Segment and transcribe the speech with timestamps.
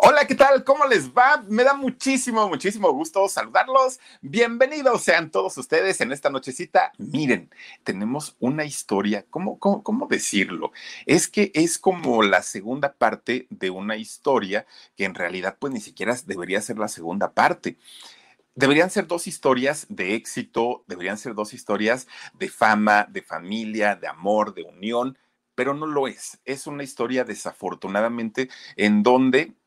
[0.00, 0.62] Hola, ¿qué tal?
[0.62, 1.42] ¿Cómo les va?
[1.48, 3.98] Me da muchísimo, muchísimo gusto saludarlos.
[4.20, 6.92] Bienvenidos sean todos ustedes en esta nochecita.
[6.98, 7.50] Miren,
[7.82, 10.70] tenemos una historia, ¿cómo, cómo, cómo decirlo?
[11.04, 15.80] Es que es como la segunda parte de una historia que en realidad pues ni
[15.80, 17.76] siquiera debería ser la segunda parte.
[18.54, 24.06] Deberían ser dos historias de éxito, deberían ser dos historias de fama, de familia, de
[24.06, 25.18] amor, de unión,
[25.56, 26.38] pero no lo es.
[26.44, 29.57] Es una historia desafortunadamente en donde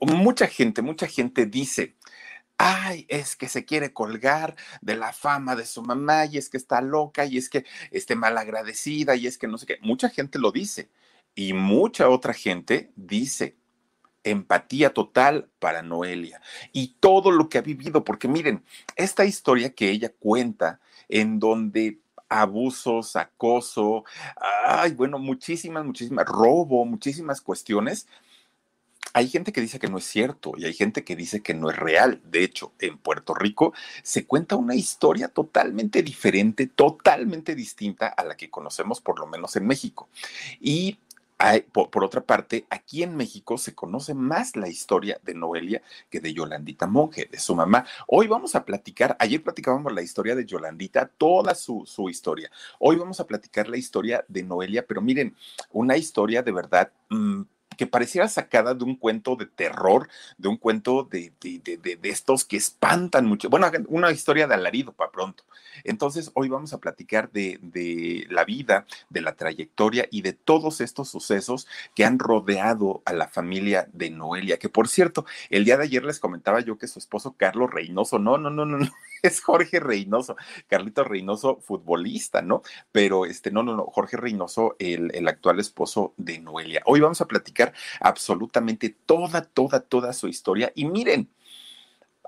[0.00, 1.96] mucha gente, mucha gente dice,
[2.58, 6.56] ay, es que se quiere colgar de la fama de su mamá y es que
[6.56, 9.78] está loca y es que esté malagradecida y es que no sé qué.
[9.82, 10.90] Mucha gente lo dice
[11.34, 13.56] y mucha otra gente dice
[14.24, 16.40] empatía total para Noelia
[16.72, 18.64] y todo lo que ha vivido, porque miren,
[18.96, 24.04] esta historia que ella cuenta en donde abusos, acoso,
[24.66, 28.08] ay, bueno, muchísimas, muchísimas, robo, muchísimas cuestiones,
[29.14, 31.70] hay gente que dice que no es cierto y hay gente que dice que no
[31.70, 32.20] es real.
[32.24, 38.36] De hecho, en Puerto Rico se cuenta una historia totalmente diferente, totalmente distinta a la
[38.36, 40.08] que conocemos por lo menos en México.
[40.60, 40.98] Y
[41.72, 46.32] por, otra parte, aquí en México se conoce más la historia de Noelia que de
[46.32, 47.84] Yolandita Monge, de su mamá.
[48.06, 52.50] Hoy vamos a platicar, ayer platicábamos la historia de Yolandita, toda su, su historia.
[52.78, 55.36] Hoy vamos a platicar la historia de Noelia, pero miren,
[55.70, 57.42] una historia de verdad mm,
[57.76, 60.08] que pareciera sacada de un cuento de terror,
[60.38, 63.48] de un cuento de, de, estos que espantan mucho.
[63.48, 65.44] Bueno, una historia de alarido para pronto.
[65.82, 71.08] Entonces, hoy vamos a platicar de, la vida, de la trayectoria y de todos estos
[71.08, 75.84] sucesos que han rodeado a la familia de Noelia, que por cierto, el día de
[75.84, 78.88] ayer les comentaba yo que su esposo Carlos Reynoso, no, no, no, no, no,
[79.22, 80.36] es Jorge Reynoso,
[80.68, 82.62] Carlito Reynoso, futbolista, ¿no?
[82.92, 86.82] Pero este, no, no, no, Jorge Reynoso, el, el actual esposo de Noelia.
[86.84, 87.63] Hoy vamos a platicar
[88.00, 90.72] absolutamente toda, toda, toda su historia.
[90.74, 91.30] Y miren,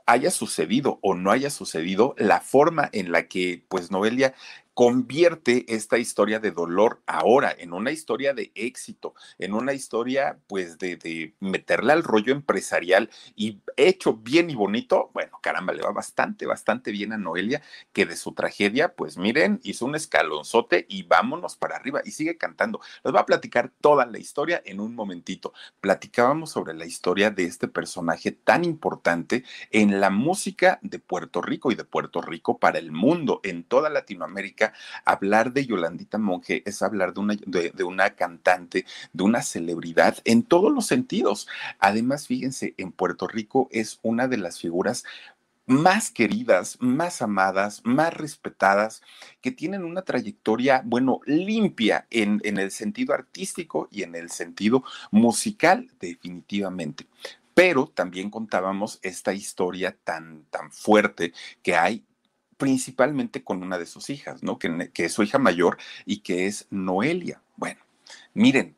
[0.07, 4.35] haya sucedido o no haya sucedido, la forma en la que pues Noelia
[4.77, 10.77] convierte esta historia de dolor ahora en una historia de éxito, en una historia pues
[10.77, 15.93] de, de, meterle al rollo empresarial y hecho bien y bonito, bueno, caramba, le va
[15.93, 17.63] bastante, bastante bien a Noelia,
[17.95, 22.37] que de su tragedia, pues miren, hizo un escalonzote y vámonos para arriba y sigue
[22.37, 22.83] cantando.
[23.03, 25.55] Les va a platicar toda la historia en un momentito.
[25.81, 31.73] Platicábamos sobre la historia de este personaje tan importante en la música de Puerto Rico
[31.73, 34.66] y de Puerto Rico para el mundo, en toda Latinoamérica
[35.04, 40.43] hablar de Yolandita Monge es hablar de una, de, una cantante, de una celebridad en
[40.43, 41.49] todos los sentidos.
[41.78, 45.04] Además, fíjense, en Puerto Rico es una de las figuras
[45.66, 49.03] más queridas, más amadas, más respetadas,
[49.41, 54.84] que tienen una trayectoria, bueno, limpia en, en, el sentido artístico y en el sentido
[55.10, 57.06] musical, definitivamente.
[57.53, 62.04] Pero también contábamos esta historia tan, tan fuerte que hay
[62.56, 64.59] principalmente con una de sus hijas, ¿no?
[64.59, 67.43] Que, es su hija mayor y que es Noelia.
[67.56, 67.81] Bueno,
[68.34, 68.77] miren,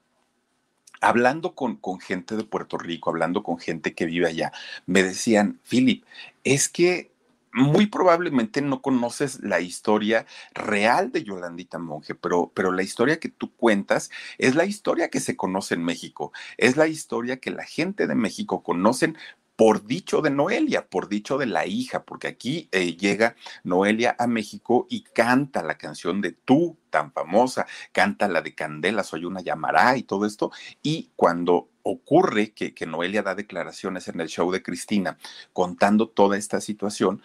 [1.01, 4.53] hablando con, con, gente de Puerto Rico, hablando con gente que vive allá,
[4.87, 6.05] me decían, Philip,
[6.45, 7.13] es que
[7.53, 13.29] muy probablemente no conoces la historia real de Yolandita Monge, pero, pero la historia que
[13.29, 17.65] tú cuentas es la historia que se conoce en México, es la historia que la
[17.65, 19.17] gente de México conocen
[19.59, 23.35] por dicho de Noelia, por dicho de la hija, porque aquí eh, llega
[23.65, 29.03] Noelia a México y canta la canción de Tú, tan famosa, canta la de Candela,
[29.03, 34.29] Soy una llamará y todo esto, y cuando ocurre que, Noelia da declaraciones en el
[34.29, 35.19] show de Cristina
[35.53, 37.21] contando toda esta situación,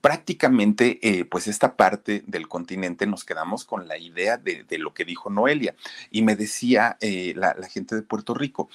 [0.00, 5.04] prácticamente, eh, pues esta parte del continente nos quedamos con la idea de, lo que
[5.04, 5.76] dijo Noelia.
[6.10, 8.68] Y me decía eh, la gente de Puerto Rico,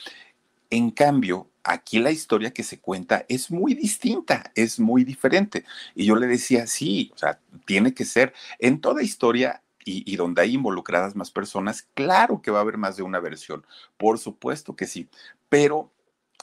[0.70, 5.66] en cambio, aquí la historia que se cuenta es muy distinta, es muy diferente.
[5.96, 8.34] Y yo le decía, sí, o sea, tiene que ser.
[8.60, 12.98] En toda historia y, donde hay involucradas más personas, claro que va a haber más
[12.98, 13.66] de una versión,
[13.96, 15.08] por supuesto que sí,
[15.48, 15.92] pero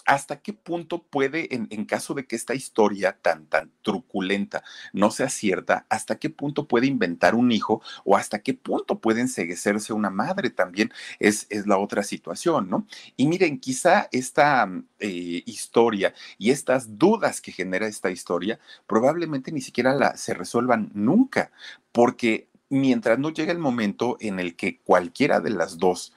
[0.05, 4.62] ¿hasta qué punto puede, en, caso de que esta historia tan, tan truculenta
[4.93, 9.21] no sea cierta, hasta qué punto puede inventar un hijo o hasta qué punto puede
[9.21, 10.93] enseguecerse una madre también?
[11.19, 12.87] Es, es la otra situación, ¿no?
[13.17, 14.69] Y miren, quizá esta
[14.99, 20.91] eh, historia y estas dudas que genera esta historia probablemente ni siquiera la, se resuelvan
[20.95, 21.51] nunca,
[21.93, 26.12] porque mientras no llegue el momento en el que cualquiera de las dos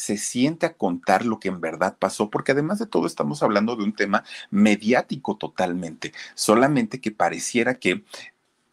[0.00, 3.76] se siente a contar lo que en verdad pasó, porque además de todo estamos hablando
[3.76, 8.02] de un tema mediático totalmente, solamente que pareciera que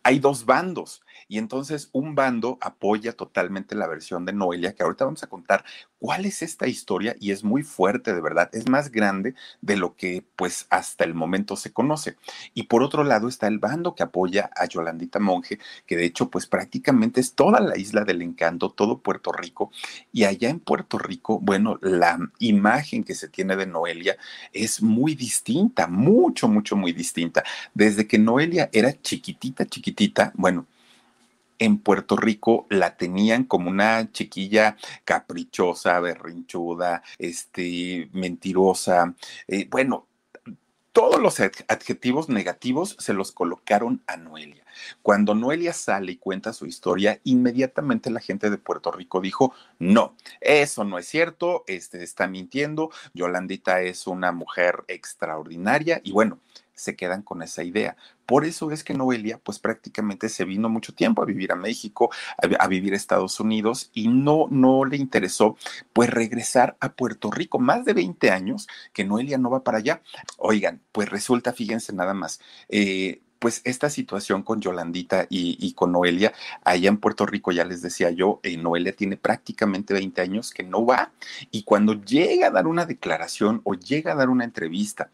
[0.03, 5.05] hay dos bandos y entonces un bando apoya totalmente la versión de Noelia, que ahorita
[5.05, 5.63] vamos a contar
[5.99, 9.95] cuál es esta historia y es muy fuerte, de verdad, es más grande de lo
[9.95, 12.17] que pues hasta el momento se conoce.
[12.53, 16.29] Y por otro lado está el bando que apoya a Yolandita Monje, que de hecho
[16.29, 19.71] pues prácticamente es toda la isla del encanto, todo Puerto Rico.
[20.11, 24.17] Y allá en Puerto Rico, bueno, la imagen que se tiene de Noelia
[24.53, 27.43] es muy distinta, mucho, mucho, muy distinta.
[27.73, 30.67] Desde que Noelia era chiquitita, chiquitita, bueno,
[31.59, 39.15] en Puerto Rico la tenían como una chiquilla caprichosa, berrinchuda, este, mentirosa,
[39.47, 40.07] eh, bueno,
[40.97, 44.65] todos los adjetivos negativos se los colocaron a Noelia.
[45.03, 50.15] Cuando Noelia sale y cuenta su historia, inmediatamente la gente de Puerto Rico dijo, no,
[50.41, 56.39] eso no es cierto, este está mintiendo, Yolandita es una mujer extraordinaria y bueno,
[56.77, 57.97] se quedan con esa idea.
[58.25, 62.09] Por eso es que Noelia, pues prácticamente se vino mucho tiempo a vivir a México,
[62.37, 65.57] a, vivir a Estados Unidos y no, no le interesó,
[65.91, 67.59] pues regresar a Puerto Rico.
[67.59, 70.01] Más de 20 años que Noelia no va para allá.
[70.37, 72.39] Oigan, pues resulta, fíjense nada más,
[72.69, 76.33] eh, pues esta situación con Yolandita y, con Noelia,
[76.63, 80.63] allá en Puerto Rico, ya les decía yo, eh, Noelia tiene prácticamente 20 años que
[80.63, 81.11] no va
[81.51, 85.11] y cuando llega a dar una declaración o llega a dar una entrevista,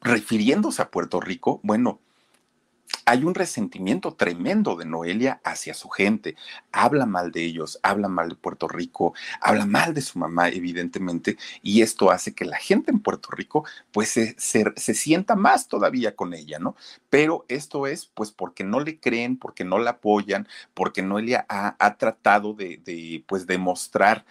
[0.00, 2.00] refiriéndose a Puerto Rico, bueno,
[3.04, 6.36] hay un resentimiento tremendo de Noelia hacia su gente.
[6.72, 11.36] Habla mal de ellos, habla mal de Puerto Rico, habla mal de su mamá, evidentemente,
[11.62, 16.16] y esto hace que la gente en Puerto Rico pues se, se, sienta más todavía
[16.16, 16.76] con ella, ¿no?
[17.08, 21.76] Pero esto es pues porque no le creen, porque no la apoyan, porque Noelia ha,
[21.78, 24.24] ha tratado de, de pues demostrar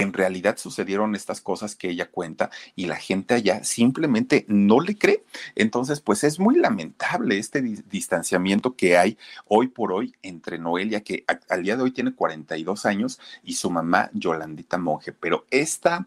[0.00, 4.96] en realidad sucedieron estas cosas que ella cuenta y la gente allá simplemente no le
[4.96, 5.24] cree.
[5.54, 11.24] Entonces, pues es muy lamentable este distanciamiento que hay hoy por hoy entre Noelia, que
[11.48, 15.12] al día de hoy tiene 42 años, y su mamá Yolandita Monje.
[15.12, 16.06] Pero esta,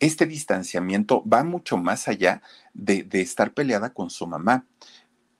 [0.00, 2.42] este distanciamiento va mucho más allá
[2.72, 4.64] de, de estar peleada con su mamá.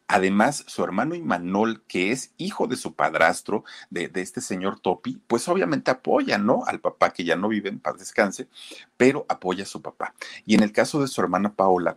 [0.06, 5.48] Además, su hermano Imanol, que es hijo de su padrastro, de, este señor Topi, pues
[5.48, 6.64] obviamente apoya, ¿no?
[6.66, 8.48] Al papá que ya no vive en paz descanse,
[8.96, 10.14] pero apoya a su papá.
[10.44, 11.96] Y en el caso de su hermana Paola,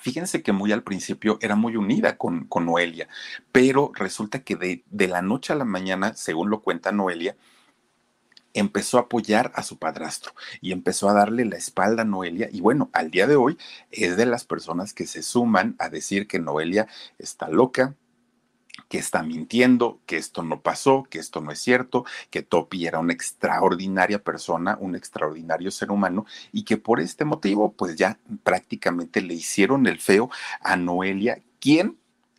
[0.00, 3.08] Fíjense que muy al principio era muy unida con, con Noelia,
[3.52, 7.36] pero resulta que de, de, la noche a la mañana, según lo cuenta Noelia,
[8.54, 12.48] empezó a apoyar a su padrastro y empezó a darle la espalda a Noelia.
[12.50, 13.58] Y bueno, al día de hoy
[13.90, 16.88] es de las personas que se suman a decir que Noelia
[17.18, 17.94] está loca,
[18.88, 22.98] que está mintiendo, que esto no pasó, que esto no es cierto, que Topi era
[22.98, 29.20] una extraordinaria persona, un extraordinario ser humano y que por este motivo pues ya prácticamente
[29.20, 31.98] le hicieron el feo a Noelia, quien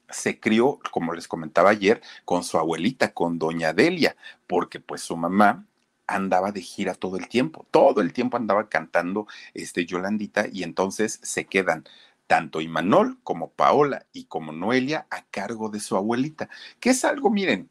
[0.10, 4.16] se crió, como les comentaba ayer, con su abuelita, con doña Delia,
[4.48, 5.68] porque pues su mamá
[6.10, 11.20] andaba de gira todo el tiempo, todo el tiempo andaba cantando este Yolandita y entonces
[11.24, 11.86] se quedan
[12.28, 16.50] tanto Imanol como Paola y como Noelia a cargo de su abuelita,
[16.80, 17.70] que es algo, miren,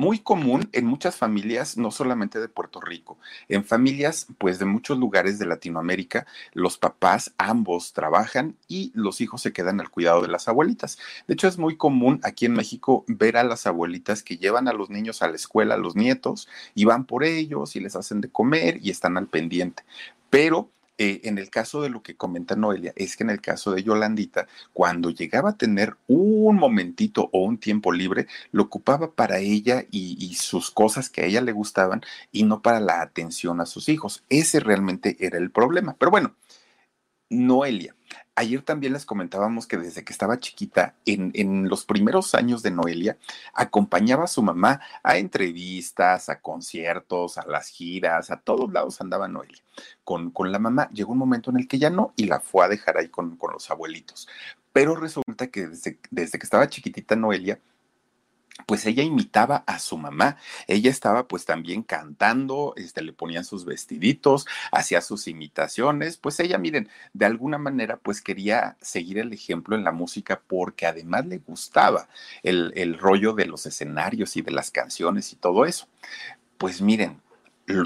[0.00, 3.18] muy común en muchas familias, no solamente de Puerto Rico,
[3.50, 9.42] en familias pues de muchos lugares de Latinoamérica, los papás ambos trabajan y los hijos
[9.42, 10.98] se quedan al cuidado de las abuelitas.
[11.28, 14.72] De hecho es muy común aquí en México ver a las abuelitas que llevan a
[14.72, 18.22] los niños a la escuela, a los nietos, y van por ellos y les hacen
[18.22, 19.82] de comer y están al pendiente.
[20.30, 20.70] Pero
[21.02, 23.82] eh, en el caso de lo que comenta Noelia, es que en el caso de
[23.82, 29.86] Yolandita, cuando llegaba a tener un momentito o un tiempo libre, lo ocupaba para ella
[29.90, 32.02] y, y sus cosas que a ella le gustaban
[32.32, 34.24] y no para la atención a sus hijos.
[34.28, 35.96] Ese realmente era el problema.
[35.98, 36.36] Pero bueno,
[37.30, 37.96] Noelia
[38.36, 42.70] Ayer también les comentábamos que desde que estaba chiquita, en, en, los primeros años de
[42.70, 43.18] Noelia,
[43.52, 49.28] acompañaba a su mamá a entrevistas, a conciertos, a las giras, a todos lados andaba
[49.28, 49.62] Noelia.
[50.04, 52.64] Con, con la mamá llegó un momento en el que ya no y la fue
[52.64, 54.28] a dejar ahí con, con los abuelitos.
[54.72, 57.58] Pero resulta que desde, desde que estaba chiquitita Noelia,
[58.66, 60.36] pues ella imitaba a su mamá.
[60.66, 66.16] Ella estaba pues también cantando, este, le ponían sus vestiditos, hacía sus imitaciones.
[66.16, 70.86] Pues ella, miren, de alguna manera pues quería seguir el ejemplo en la música porque
[70.86, 72.08] además le gustaba
[72.42, 75.88] el, el rollo de los escenarios y de las canciones y todo eso.
[76.58, 77.20] Pues miren,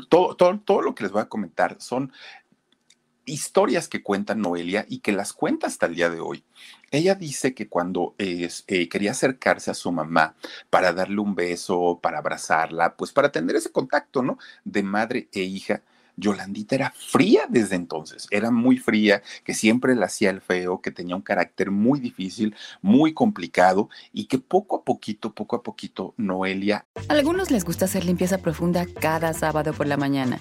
[0.08, 2.12] todo, todo, todo, lo que les voy a comentar son
[3.26, 6.44] historias que cuenta Noelia y que las cuenta hasta el día de hoy.
[6.90, 8.48] Ella dice que cuando eh,
[8.88, 10.34] quería acercarse a su mamá
[10.70, 14.38] para darle un beso, para abrazarla, pues para tener ese contacto, ¿no?
[14.64, 15.82] De madre e hija,
[16.16, 20.90] Yolandita era fría desde entonces, era muy fría, que siempre le hacía el feo, que
[20.90, 26.14] tenía un carácter muy difícil, muy complicado y que poco a poquito, poco a poquito,
[26.16, 26.86] Noelia...
[27.08, 30.40] A algunos les gusta hacer limpieza profunda cada sábado por la mañana.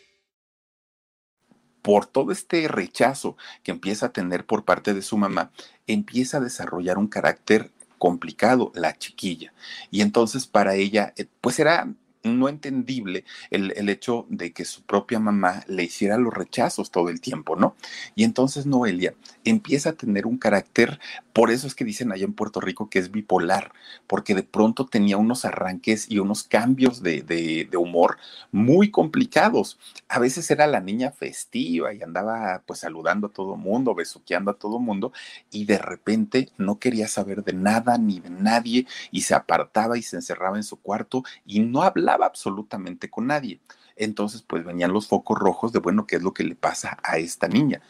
[1.81, 5.51] por todo este rechazo que empieza a tener por parte de su mamá,
[5.87, 9.53] empieza a desarrollar un carácter complicado la chiquilla.
[9.91, 11.87] Y entonces para ella, eh, pues era
[12.23, 17.09] no entendible el, el, hecho de que su propia mamá le hiciera los rechazos todo
[17.09, 17.75] el tiempo, ¿no?
[18.15, 20.99] Y entonces Noelia empieza a tener un carácter,
[21.33, 23.71] por eso es que dicen allá en Puerto Rico que es bipolar,
[24.07, 28.17] porque de pronto tenía unos arranques y unos cambios de, de, humor
[28.51, 29.79] muy complicados.
[30.07, 34.55] A veces era la niña festiva y andaba pues saludando a todo mundo, besuqueando a
[34.55, 35.13] todo mundo,
[35.51, 40.01] y de repente no quería saber de nada ni de nadie y se apartaba y
[40.01, 43.59] se encerraba en su cuarto y no hablaba absolutamente con nadie.
[43.95, 47.17] Entonces, pues venían los focos rojos de, bueno, ¿qué es lo que le pasa a
[47.17, 47.81] esta niña?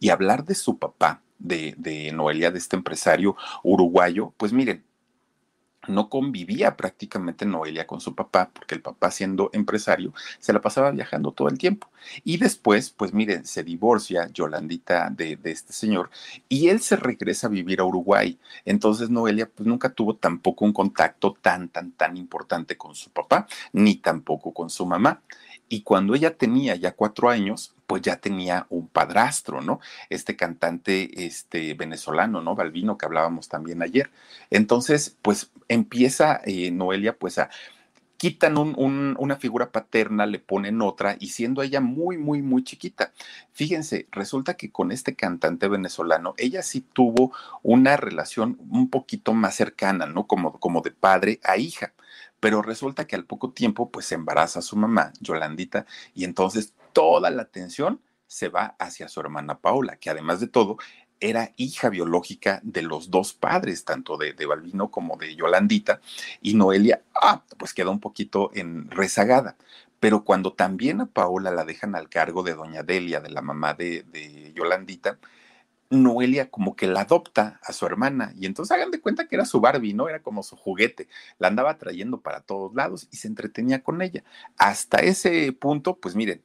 [0.00, 4.84] Y hablar de su papá, de, de Noelia, de este empresario uruguayo, pues miren,
[5.88, 10.90] no convivía prácticamente Noelia con su papá, porque el papá siendo empresario se la pasaba
[10.90, 11.88] viajando todo el tiempo.
[12.24, 16.10] Y después, pues miren, se divorcia Yolandita de, de, este señor
[16.48, 18.38] y él se regresa a vivir a Uruguay.
[18.64, 23.46] Entonces Noelia pues nunca tuvo tampoco un contacto tan, tan, tan importante con su papá,
[23.72, 25.22] ni tampoco con su mamá.
[25.70, 29.78] Y cuando ella tenía ya cuatro años, pues ya tenía un padrastro, ¿no?
[30.10, 32.56] Este cantante este, venezolano, ¿no?
[32.56, 34.10] Balvino, que hablábamos también ayer.
[34.50, 37.50] Entonces, pues empieza eh, Noelia, pues a
[38.16, 42.64] quitan un, un, una figura paterna, le ponen otra, y siendo ella muy, muy, muy
[42.64, 43.12] chiquita.
[43.52, 49.54] Fíjense, resulta que con este cantante venezolano, ella sí tuvo una relación un poquito más
[49.54, 50.26] cercana, ¿no?
[50.26, 51.92] Como, como de padre a hija
[52.40, 56.74] pero resulta que al poco tiempo pues se embaraza a su mamá, Yolandita, y entonces
[56.92, 60.78] toda la atención se va hacia su hermana Paula, que además de todo
[61.20, 66.00] era hija biológica de los dos padres, tanto de, de Balbino como de Yolandita,
[66.40, 69.56] y Noelia, ah, pues queda un poquito en rezagada.
[70.00, 73.74] Pero cuando también a Paola la dejan al cargo de doña Delia, de la mamá
[73.74, 75.18] de, de Yolandita,
[75.90, 79.44] Noelia como que la adopta a su hermana y entonces hagan de cuenta que era
[79.44, 80.08] su Barbie, ¿no?
[80.08, 84.22] Era como su juguete, la andaba trayendo para todos lados y se entretenía con ella.
[84.56, 86.42] Hasta ese punto, pues miren,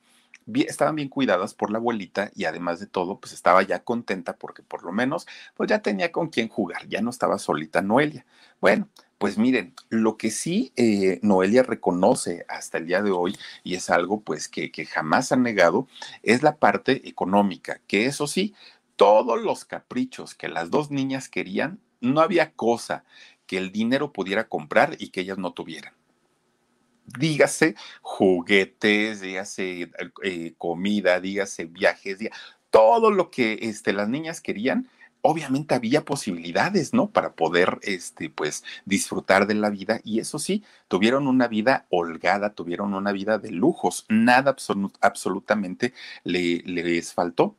[0.54, 4.64] estaban bien cuidadas por la abuelita y además de todo, pues estaba ya contenta porque
[4.64, 8.26] por lo menos, pues ya tenía con quién jugar, ya no estaba solita Noelia.
[8.62, 13.76] Bueno, pues miren, lo que sí eh, Noelia reconoce hasta el día de hoy, y
[13.76, 15.88] es algo pues que, que jamás ha negado,
[16.22, 18.54] es la parte económica, que eso sí,
[18.96, 23.04] todos los caprichos que las dos niñas querían, no había cosa
[23.48, 25.94] que el dinero pudiera comprar y que ellas no tuvieran.
[27.06, 29.92] Dígase juguetes, dígase
[30.24, 32.18] eh, comida, dígase viajes,
[32.72, 34.90] todo lo que este, las niñas querían,
[35.26, 37.10] obviamente había posibilidades, ¿no?
[37.10, 40.00] Para poder, este, pues, disfrutar de la vida.
[40.04, 44.06] Y eso sí, tuvieron una vida holgada, tuvieron una vida de lujos.
[44.08, 47.56] Nada absolut absolutamente le, les faltó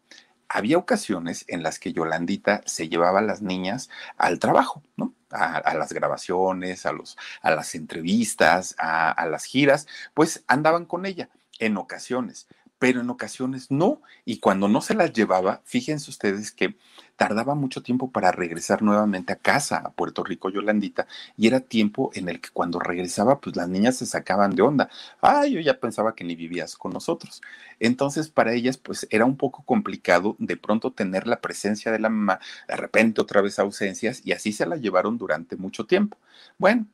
[0.56, 5.12] había ocasiones en las que Yolandita se llevaba a las niñas al trabajo, ¿no?
[5.30, 11.28] A, las grabaciones, a, los, a las entrevistas, a las giras, pues andaban con ella
[11.58, 12.46] en ocasiones
[12.78, 14.02] pero en ocasiones no.
[14.24, 16.76] Y cuando no se las llevaba, fíjense ustedes que
[17.16, 21.06] tardaba mucho tiempo para regresar nuevamente a casa, a Puerto Rico, Yolandita,
[21.36, 24.90] y era tiempo en el que cuando regresaba, pues las niñas se sacaban de onda.
[25.20, 27.40] Ay, yo ya pensaba que ni vivías con nosotros.
[27.80, 32.10] Entonces, para ellas, pues era un poco complicado de pronto tener la presencia de la
[32.10, 36.18] mamá, de repente otra vez ausencias, y así se la llevaron durante mucho tiempo.
[36.58, 36.86] Bueno,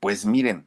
[0.00, 0.66] pues miren,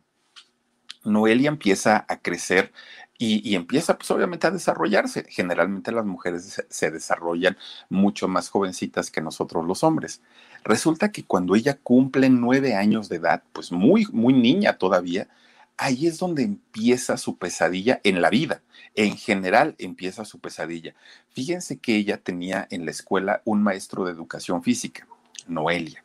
[1.03, 2.72] Noelia empieza a crecer
[3.17, 5.25] y, empieza pues obviamente a desarrollarse.
[5.29, 7.57] Generalmente las mujeres se, desarrollan
[7.89, 10.22] mucho más jovencitas que nosotros los hombres.
[10.63, 15.29] Resulta que cuando ella cumple nueve años de edad, pues muy, muy niña todavía,
[15.77, 18.62] ahí es donde empieza su pesadilla en la vida.
[18.95, 20.93] En general empieza su pesadilla.
[21.31, 25.07] Fíjense que ella tenía en la escuela un maestro de educación física,
[25.48, 26.03] Noelia.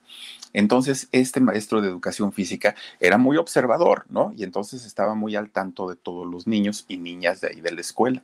[0.52, 4.32] Entonces, este maestro de educación física era muy observador, ¿no?
[4.36, 7.72] Y entonces estaba muy al tanto de todos los niños y niñas de ahí de
[7.72, 8.22] la escuela.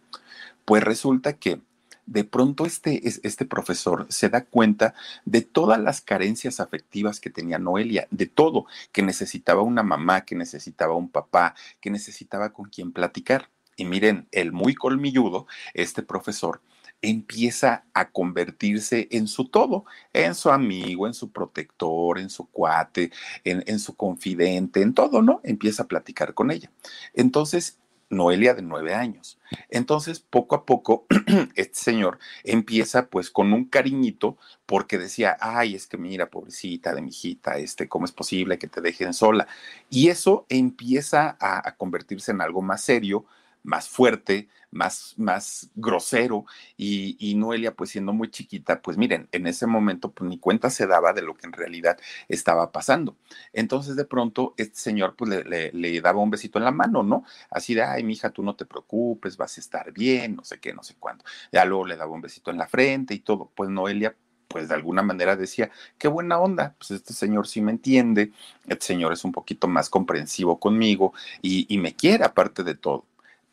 [0.65, 1.61] Pues resulta que
[2.07, 7.59] de pronto este, este profesor se da cuenta de todas las carencias afectivas que tenía
[7.59, 12.93] Noelia, de todo, que necesitaba una mamá, que necesitaba un papá, que necesitaba con quien
[12.93, 13.49] platicar.
[13.77, 16.61] Y miren, el muy colmilludo, este profesor,
[17.05, 23.13] empieza a convertirse en su todo, en su amigo, en su protector, en su cuate,
[23.45, 25.41] en, su confidente, en todo, ¿no?
[25.45, 26.71] Empieza a platicar con ella.
[27.13, 27.79] Entonces,
[28.11, 29.39] Noelia de nueve años.
[29.71, 31.07] Entonces, poco a poco,
[31.57, 37.03] este señor empieza pues con un cariñito porque decía, ay, es que mira, pobrecita de
[37.03, 39.47] mi hijita, este, ¿cómo es posible que te dejen sola?
[39.91, 43.27] Y eso empieza a convertirse en algo más serio,
[43.65, 46.45] más fuerte, más, más grosero
[46.77, 50.87] y, Noelia pues siendo muy chiquita, pues miren, en ese momento pues ni cuenta se
[50.87, 53.17] daba de lo que en realidad estaba pasando.
[53.53, 57.25] Entonces de pronto este señor pues le, le, daba un besito en la mano, ¿no?
[57.51, 60.73] Así de, ay, mija, tú no te preocupes, vas a estar bien, no sé qué,
[60.73, 61.25] no sé cuándo.
[61.51, 63.51] Ya luego le daba un besito en la frente y todo.
[63.55, 64.15] Pues Noelia
[64.49, 68.31] pues de alguna manera decía, qué buena onda, pues este señor sí me entiende,
[68.67, 73.05] este señor es un poquito más comprensivo conmigo y, y me quiere aparte de todo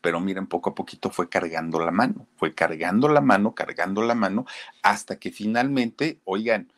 [0.02, 4.14] pero miren, poco a poquito fue cargando la mano, fue cargando la mano, cargando la
[4.14, 4.44] mano,
[4.82, 6.70] hasta que finalmente, oigan,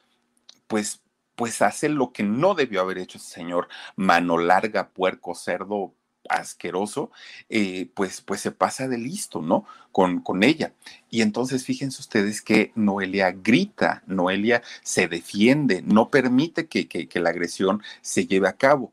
[0.69, 1.03] pues,
[1.35, 5.95] pues hace lo que no debió haber hecho ese señor, mano larga, puerco, cerdo,
[6.29, 7.11] asqueroso,
[7.49, 9.65] eh, pues, pues se pasa de listo, ¿no?
[9.93, 10.75] Con, con ella.
[11.11, 17.31] Y entonces fíjense ustedes que Noelia grita, Noelia se defiende, no permite que, que la
[17.31, 18.93] agresión se lleve a cabo.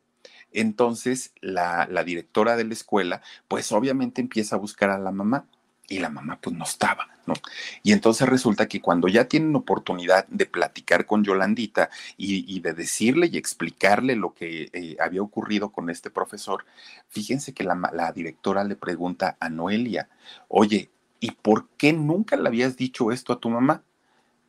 [0.52, 5.46] Entonces, la, directora de la escuela, pues obviamente empieza a buscar a la mamá
[5.88, 7.34] y la mamá pues no estaba, ¿no?
[7.82, 13.28] Y entonces resulta que cuando ya tienen oportunidad de platicar con Yolandita y, de decirle
[13.30, 16.64] y explicarle lo que eh, había ocurrido con este profesor,
[17.08, 20.08] fíjense que la, la directora le pregunta a Noelia,
[20.48, 23.82] oye, ¿y por qué nunca le habías dicho esto a tu mamá?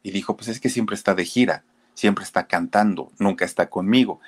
[0.01, 1.63] Y dijo, pues es que siempre está de gira,
[1.93, 4.19] siempre está cantando, nunca está conmigo.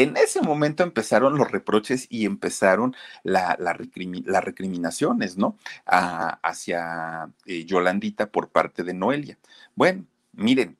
[0.00, 5.58] En ese momento empezaron los reproches y empezaron las recriminaciones, ¿no?
[5.84, 9.38] hacia eh, Yolandita por parte de Noelia.
[9.74, 10.78] Bueno, miren,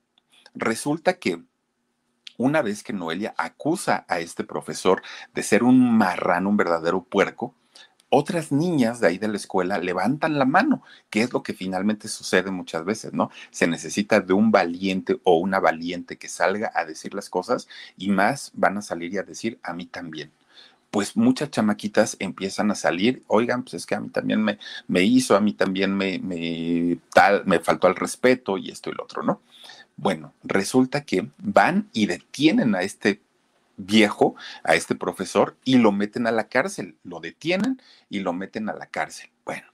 [0.54, 1.42] resulta que
[2.38, 5.02] una vez que Noelia acusa a este profesor
[5.34, 7.54] de ser un marrano, un verdadero puerco,
[8.10, 12.08] otras niñas de ahí de la escuela levantan la mano, que es lo que finalmente
[12.08, 13.30] sucede muchas veces, ¿no?
[13.50, 18.08] Se necesita de un valiente o una valiente que salga a decir las cosas y
[18.08, 20.32] más van a salir y a decir a mí también.
[20.90, 25.02] Pues muchas chamaquitas empiezan a salir, oigan, pues es que a mí también me, me
[25.02, 29.04] hizo, a mí también me, me, tal, me faltó al respeto y esto y lo
[29.04, 29.40] otro, ¿no?
[29.96, 33.20] Bueno, resulta que van y detienen a este
[33.86, 38.68] viejo a este profesor y lo meten a la cárcel, lo detienen y lo meten
[38.68, 39.30] a la cárcel.
[39.44, 39.66] Bueno,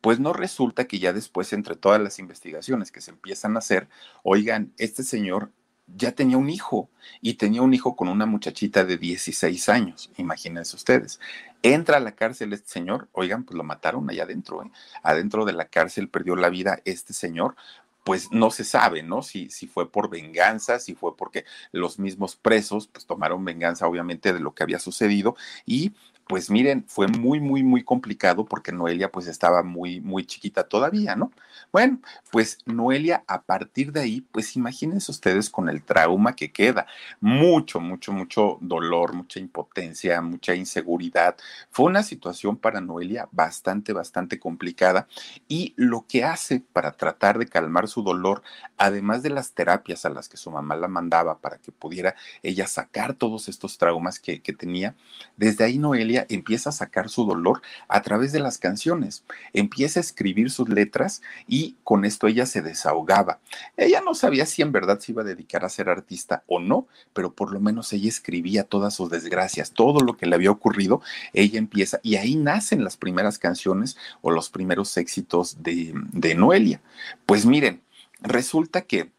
[0.00, 3.88] pues no resulta que ya después, entre todas las investigaciones que se empiezan a hacer,
[4.22, 5.50] oigan, este señor
[5.96, 6.88] ya tenía un hijo
[7.20, 11.20] y tenía un hijo con una muchachita de 16 años, imagínense ustedes.
[11.62, 14.70] Entra a la cárcel este señor, oigan, pues lo mataron allá adentro, ¿eh?
[15.02, 17.56] adentro de la cárcel perdió la vida este señor
[18.04, 19.22] pues no se sabe, ¿no?
[19.22, 24.32] Si, si fue por venganza, si fue porque los mismos presos pues tomaron venganza obviamente
[24.32, 25.36] de lo que había sucedido
[25.66, 25.92] y
[26.30, 31.16] pues miren, fue muy, muy, muy complicado porque Noelia pues estaba muy, muy chiquita todavía,
[31.16, 31.32] ¿no?
[31.72, 32.00] Bueno,
[32.32, 36.86] pues Noelia, a partir de ahí, pues imagínense ustedes con el trauma que queda.
[37.20, 41.36] Mucho, mucho, mucho dolor, mucha impotencia, mucha inseguridad.
[41.70, 45.06] Fue una situación para Noelia bastante, bastante complicada.
[45.46, 48.42] Y lo que hace para tratar de calmar su dolor,
[48.76, 52.66] además de las terapias a las que su mamá la mandaba para que pudiera ella
[52.66, 54.96] sacar todos estos traumas que, tenía,
[55.36, 59.22] desde ahí Noelia empieza a sacar su dolor a través de las canciones.
[59.52, 63.38] Empieza a escribir sus letras y y con esto ella se desahogaba.
[63.76, 66.86] Ella no sabía si en verdad se iba a dedicar a ser artista o no,
[67.12, 71.02] pero por lo menos ella escribía todas sus desgracias, todo lo que le había ocurrido,
[71.34, 75.92] ella empieza y ahí nacen las primeras canciones o los primeros éxitos de,
[76.34, 76.80] Noelia.
[77.26, 77.82] Pues miren,
[78.22, 79.10] resulta que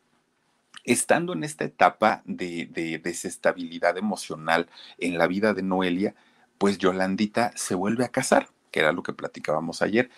[0.83, 6.15] estando en esta etapa de, de, desestabilidad emocional en la vida de Noelia,
[6.57, 10.09] pues Yolandita se vuelve a casar, que era lo que platicábamos ayer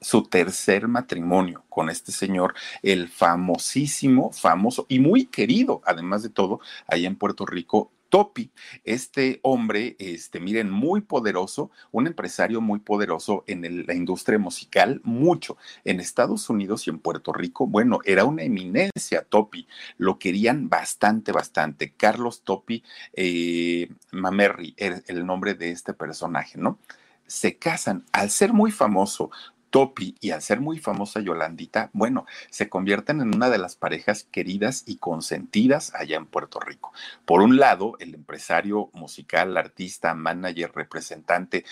[0.00, 6.60] su tercer matrimonio con este señor, el famosísimo, famoso y muy querido, además de todo,
[6.86, 8.50] allá en Puerto Rico, Topi,
[8.84, 15.56] este hombre, este, miren, muy poderoso, un empresario muy poderoso en la industria musical, mucho
[15.84, 17.68] en Estados Unidos y en Puerto Rico.
[17.68, 21.92] Bueno, era una eminencia Topi, lo querían bastante, bastante.
[21.92, 22.82] Carlos Topi
[23.12, 26.78] eh, Mamerri, el nombre de este personaje, ¿no?
[27.30, 28.04] se casan.
[28.12, 29.30] Al ser muy famoso,
[29.70, 34.24] Topi y al ser muy famosa Yolandita, bueno, se convierten en una de las parejas
[34.24, 36.92] queridas y consentidas allá en Puerto Rico.
[37.24, 41.64] Por un lado, el empresario musical, artista, manager, representante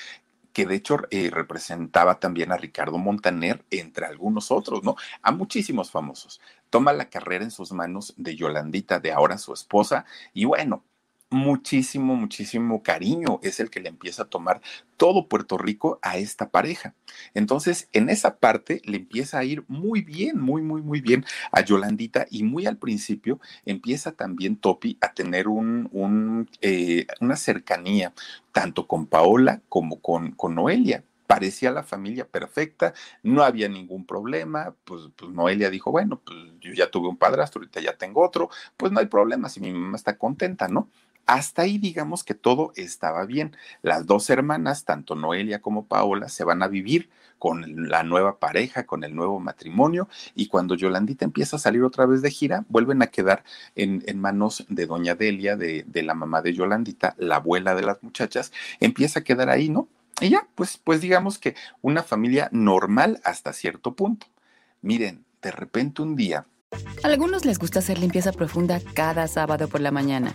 [0.53, 4.97] que de hecho eh, representaba también a Ricardo Montaner, entre algunos otros, ¿no?
[5.23, 6.41] A muchísimos famosos.
[6.69, 10.83] Toma la carrera en sus manos de Yolandita, de ahora su esposa, y bueno,
[11.31, 14.61] muchísimo, muchísimo cariño es el que le empieza a tomar
[14.97, 16.95] todo Puerto Rico a esta pareja.
[17.35, 21.61] Entonces, en esa parte le empieza a ir muy bien, muy, muy, muy bien a
[21.63, 28.13] Yolandita y muy al principio empieza también Topi a tener un, eh, una cercanía
[28.53, 34.75] tanto con Paola como con, con Noelia parecía la familia perfecta, no había ningún problema,
[34.85, 38.49] pues, pues, Noelia dijo, bueno, pues yo ya tuve un padrastro, ahorita ya tengo otro,
[38.79, 40.89] pues no hay problema si mi mamá está contenta, ¿no?
[41.29, 43.55] Hasta ahí digamos que todo estaba bien.
[43.83, 48.87] Las dos hermanas, tanto Noelia como Paola, se van a vivir con la nueva pareja,
[48.87, 53.03] con el nuevo matrimonio, y cuando Yolandita empieza a salir otra vez de gira, vuelven
[53.03, 53.45] a quedar
[53.77, 58.03] en, manos de doña Delia, de, de, la mamá de Yolandita, la abuela de las
[58.03, 59.87] muchachas, empieza a quedar ahí, ¿no?
[60.23, 64.27] Y ya, pues, pues digamos que una familia normal hasta cierto punto.
[64.81, 66.47] Miren, de repente un día...
[67.05, 70.35] A algunos les gusta hacer limpieza profunda cada sábado por la mañana.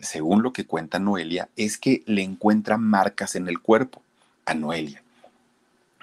[0.00, 4.02] según lo que cuenta Noelia, es que le encuentra marcas en el cuerpo
[4.44, 5.02] a Noelia.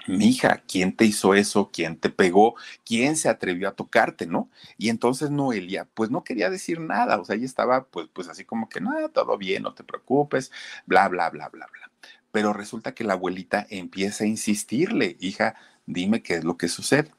[0.08, 1.68] Mija, ¿quién te hizo eso?
[1.70, 2.54] ¿Quién te pegó?
[2.84, 4.48] ¿Quién se atrevió a tocarte, no?
[4.78, 8.44] Y entonces Noelia, pues no quería decir nada, o sea, ella estaba pues, pues así
[8.44, 10.50] como que nada, todo bien, no te preocupes,
[10.86, 11.90] bla, bla, bla, bla, bla.
[12.32, 17.10] Pero resulta que la abuelita empieza a insistirle, hija, dime qué es lo que sucede.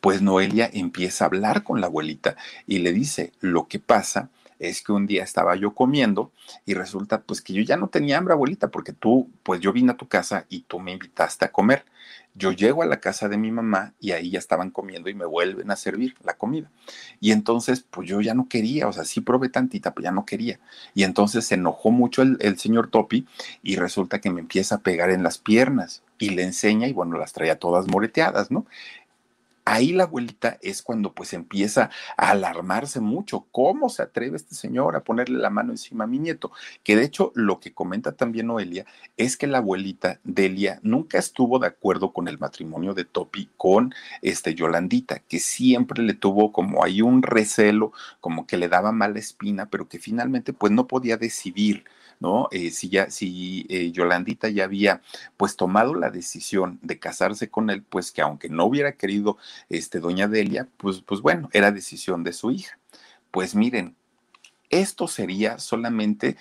[0.00, 2.36] Pues Noelia empieza a hablar con la abuelita
[2.68, 6.32] y le dice, lo que pasa es que un día estaba yo comiendo
[6.66, 9.92] y resulta pues que yo ya no tenía hambre, abuelita, porque tú, pues yo vine
[9.92, 11.84] a tu casa y tú me invitaste a comer.
[12.34, 15.24] Yo llego a la casa de mi mamá y ahí ya estaban comiendo y me
[15.24, 16.70] vuelven a servir la comida.
[17.20, 20.24] Y entonces, pues yo ya no quería, o sea, sí probé tantita, pero ya no
[20.24, 20.60] quería.
[20.94, 23.26] Y entonces se enojó mucho el, el señor Topi
[23.62, 27.18] y resulta que me empieza a pegar en las piernas y le enseña y bueno,
[27.18, 28.66] las traía todas moreteadas, ¿no?
[29.72, 33.46] Ahí la abuelita es cuando pues empieza a alarmarse mucho.
[33.52, 36.52] ¿Cómo se atreve este señor a ponerle la mano encima a mi nieto?
[36.82, 41.58] Que de hecho lo que comenta también Noelia es que la abuelita Delia nunca estuvo
[41.58, 46.82] de acuerdo con el matrimonio de Topi con este Yolandita, que siempre le tuvo como
[46.84, 51.16] ahí un recelo, como que le daba mala espina, pero que finalmente pues no podía
[51.16, 51.84] decidir
[52.20, 52.48] ¿no?
[52.50, 55.02] Eh, si ya, si eh, Yolandita ya había
[55.36, 60.00] pues tomado la decisión de casarse con él, pues que aunque no hubiera querido este
[60.00, 62.78] doña Delia, pues, pues bueno, era decisión de su hija.
[63.30, 63.94] Pues miren,
[64.70, 66.36] esto sería solamente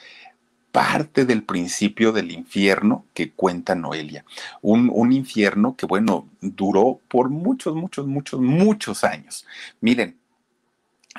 [0.72, 4.26] parte del principio del infierno que cuenta Noelia.
[4.62, 9.46] Un, un, infierno que, bueno, duró por muchos, muchos, muchos, muchos años.
[9.82, 10.18] Miren,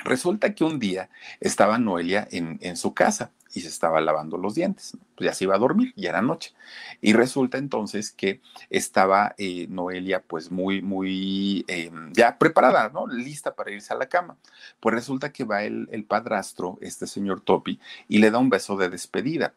[0.04, 4.54] resulta que un día estaba Noelia en, en su casa y se estaba lavando los
[4.54, 4.96] dientes.
[5.16, 6.54] Pues ya se iba a dormir, ya era noche.
[7.00, 13.06] Y resulta entonces que estaba eh, Noelia pues muy, muy eh, ya preparada, ¿no?
[13.06, 14.36] Lista para irse a la cama.
[14.80, 18.76] Pues resulta que va el, el padrastro, este señor Topi, y le da un beso
[18.76, 19.54] de despedida.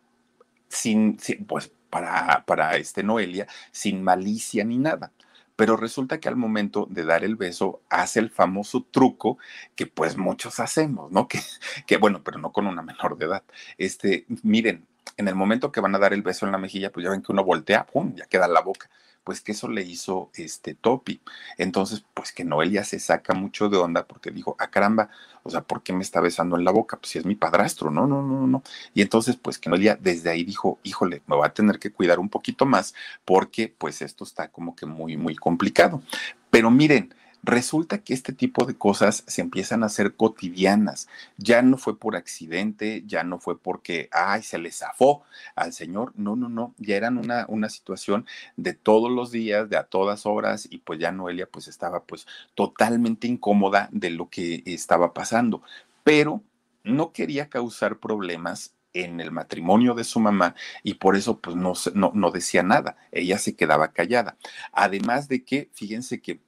[0.67, 5.11] Sin, sin pues para, para este Noelia, sin malicia ni nada
[5.55, 9.37] pero resulta que al momento de dar el beso hace el famoso truco
[9.75, 11.27] que pues muchos hacemos, ¿no?
[11.31, 11.39] Que,
[11.87, 13.43] que bueno, pero no con una menor de edad.
[13.77, 14.85] Este, miren,
[15.17, 17.21] en el momento que van a dar el beso en la mejilla, pues ya ven
[17.21, 18.89] que uno voltea, ¡pum!, ya queda la boca
[19.23, 21.21] pues que eso le hizo este Topi.
[21.57, 25.09] Entonces, pues que Noelia se saca mucho de onda porque dijo, ah, caramba,
[25.43, 26.97] o sea, ¿por qué me está besando en la boca?
[26.97, 28.63] Pues si es mi padrastro, no, no, no, no.
[28.93, 32.19] Y entonces, pues que Noelia desde ahí dijo, híjole, me va a tener que cuidar
[32.19, 32.93] un poquito más
[33.25, 36.01] porque pues esto está como que muy, muy complicado.
[36.49, 41.07] Pero miren, Resulta que este tipo de cosas se empiezan a hacer cotidianas.
[41.37, 45.23] Ya no fue por accidente, ya no fue porque, ay, se le zafó
[45.55, 46.13] al señor.
[46.15, 48.27] No, no, no, ya eran una, una situación
[48.57, 52.27] de todos los días, de a todas horas, y pues ya Noelia pues estaba pues
[52.53, 55.63] totalmente incómoda de lo que estaba pasando.
[56.03, 56.43] Pero
[56.83, 61.73] no quería causar problemas en el matrimonio de su mamá y por eso pues no,
[61.93, 64.37] no, no decía nada, ella se quedaba callada.
[64.73, 66.39] Además de que, fíjense que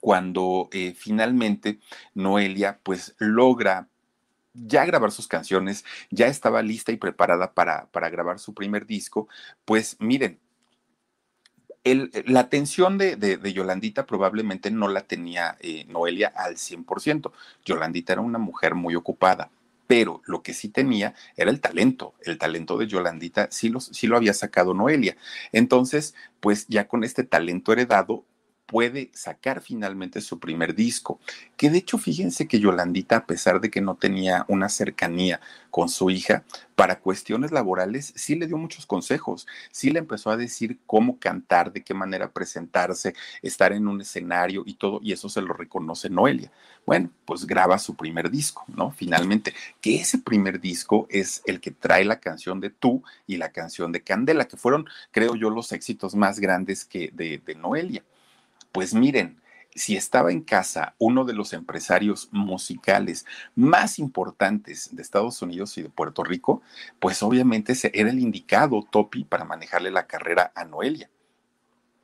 [0.00, 1.78] cuando eh, finalmente
[2.14, 3.88] Noelia pues logra
[4.54, 9.28] ya grabar sus canciones, ya estaba lista y preparada para, para grabar su primer disco,
[9.64, 10.40] pues miren,
[11.84, 17.30] el, la atención de, de, Yolandita probablemente no la tenía eh, Noelia al 100%.
[17.64, 19.50] Yolandita era una mujer muy ocupada,
[19.86, 22.14] pero lo que sí tenía era el talento.
[22.22, 25.16] El talento de Yolandita sí, sí lo había sacado Noelia.
[25.52, 28.24] Entonces, pues ya con este talento heredado,
[28.66, 31.20] puede sacar finalmente su primer disco.
[31.56, 35.88] Que de hecho, fíjense que Yolandita, a pesar de que no tenía una cercanía con
[35.88, 40.78] su hija, para cuestiones laborales sí le dio muchos consejos, sí le empezó a decir
[40.86, 45.40] cómo cantar, de qué manera presentarse, estar en un escenario y todo, y eso se
[45.40, 46.50] lo reconoce Noelia.
[46.84, 48.90] Bueno, pues graba su primer disco, ¿no?
[48.90, 53.50] Finalmente, que ese primer disco es el que trae la canción de Tú y la
[53.52, 58.02] canción de Candela, que fueron, creo yo, los éxitos más grandes que de, de Noelia.
[58.76, 59.40] Pues miren,
[59.74, 65.82] si estaba en casa uno de los empresarios musicales más importantes de Estados Unidos y
[65.82, 66.60] de Puerto Rico,
[67.00, 71.08] pues obviamente era el indicado Topi para manejarle la carrera a Noelia.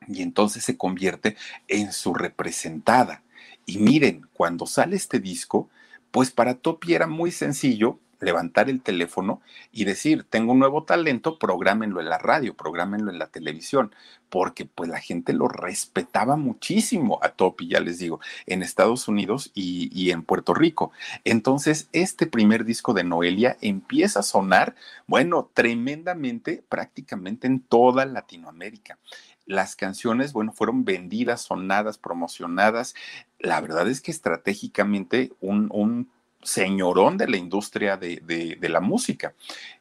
[0.09, 1.37] Y entonces se convierte
[1.69, 3.23] en su representada.
[3.67, 5.69] Y miren, cuando sale este disco,
[6.11, 11.39] pues para Topi era muy sencillo levantar el teléfono y decir, tengo un nuevo talento,
[11.39, 13.95] prográmenlo en la radio, prográmenlo en la televisión,
[14.31, 19.51] porque pues la gente lo respetaba muchísimo a Topi, ya les digo, en Estados Unidos
[19.55, 20.93] y, y en Puerto Rico.
[21.25, 24.75] Entonces, este primer disco de Noelia empieza a sonar,
[25.07, 28.99] bueno, tremendamente, prácticamente en toda Latinoamérica
[29.45, 32.95] las canciones, bueno, fueron vendidas, sonadas, promocionadas.
[33.39, 36.11] La verdad es que estratégicamente un, un
[36.43, 38.17] señorón de la industria de,
[38.59, 39.35] de, la música.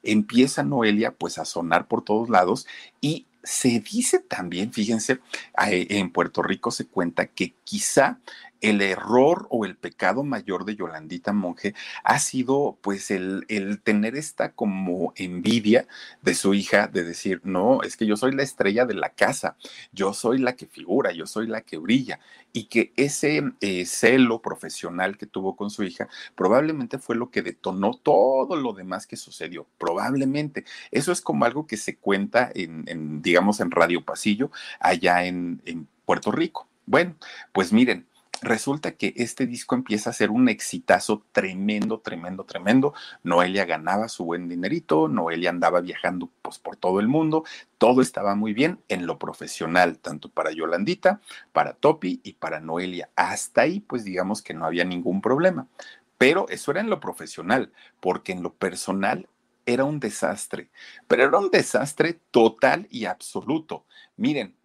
[0.04, 2.68] Empieza Noelia pues a sonar por todos lados
[3.00, 5.20] y se dice también, fíjense,
[5.58, 8.20] en Puerto Rico se cuenta que quizá
[8.62, 13.46] el error o el pecado mayor de Yolandita Monge ha sido pues el,
[13.84, 15.88] tener esta como envidia
[16.22, 19.58] de su hija de decir, no, es que yo soy la estrella de la casa,
[19.92, 22.20] yo soy la que figura, yo soy la que brilla
[22.54, 27.42] y que ese eh, celo profesional que tuvo con su hija probablemente fue lo que
[27.42, 30.66] detonó todo lo demás que sucedió, probablemente.
[30.92, 36.32] Eso es como algo que se cuenta en, digamos, en Radio Pasillo allá en Puerto
[36.32, 36.68] Rico.
[36.86, 37.16] Bueno,
[37.54, 38.06] pues miren,
[38.42, 42.94] resulta que este disco empieza a ser un exitazo tremendo, tremendo, tremendo.
[43.24, 47.44] Noelia ganaba su buen dinerito, Noelia andaba viajando pues, por todo el mundo,
[47.78, 51.22] todo estaba muy bien en lo profesional, tanto para Yolandita,
[51.54, 53.10] para Topi y para Noelia.
[53.16, 55.68] Hasta ahí, pues digamos que no había ningún problema.
[56.18, 59.28] Pero eso era en lo profesional, porque en lo personal
[59.66, 60.70] era un desastre,
[61.08, 63.86] pero era un desastre total y absoluto.
[64.18, 64.56] Miren,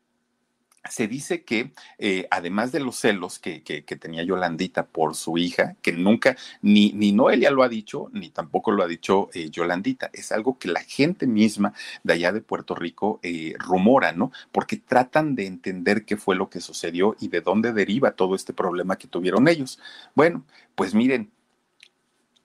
[0.90, 5.77] se dice que eh, además de los celos que, que, tenía Yolandita por su hija,
[5.83, 10.11] que nunca, ni, ni Noelia lo ha dicho, ni tampoco lo ha dicho eh, Yolandita,
[10.12, 11.72] es algo que la gente misma
[12.03, 14.33] de allá de Puerto Rico eh, rumora, ¿no?
[14.53, 18.53] Porque tratan de entender qué fue lo que sucedió y de dónde deriva todo este
[18.53, 19.79] problema que tuvieron ellos.
[20.14, 20.44] Bueno,
[20.75, 21.31] pues miren,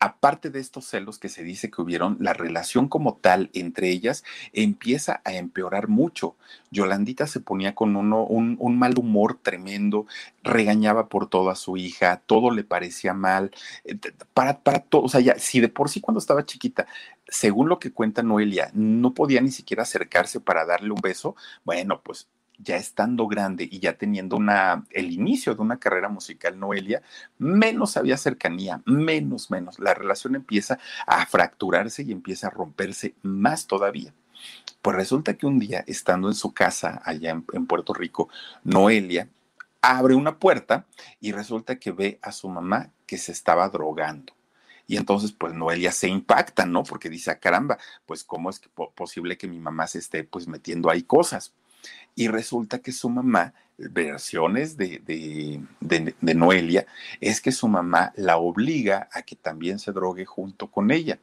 [0.02, 4.24] aparte de estos celos que se dice que hubieron, la relación como tal entre ellas
[4.52, 6.36] empieza a empeorar mucho.
[6.72, 10.08] Yolandita se ponía con uno, un, mal humor tremendo,
[10.42, 13.52] regañaba por todo a su hija, todo le parecía mal,
[13.86, 13.96] eh,
[14.34, 16.88] para, para todo, o sea, ya, si de por sí cuando estaba chiquita,
[17.28, 22.02] según lo que cuenta Noelia, no podía ni siquiera acercarse para darle un beso, bueno,
[22.02, 22.28] pues
[22.64, 27.02] ya estando grande y ya teniendo una, el inicio de una carrera musical, Noelia,
[27.38, 29.80] menos había cercanía, menos, menos.
[29.80, 34.14] La relación empieza a fracturarse y empieza a romperse más todavía.
[34.82, 38.30] Pues resulta que un día, estando en su casa allá en, Puerto Rico,
[38.64, 39.30] Noelia
[39.82, 40.86] abre una puerta
[41.20, 44.34] y resulta que ve a su mamá que se estaba drogando.
[44.88, 46.84] Y entonces, pues Noelia se impacta, ¿no?
[46.84, 48.60] Porque dice, ah, caramba, pues cómo es
[48.96, 51.54] posible que mi mamá se esté pues metiendo ahí cosas.
[52.16, 56.86] Y resulta que su mamá, versiones de, de, de, Noelia,
[57.20, 61.20] es que su mamá la obliga a que también se drogue junto con ella.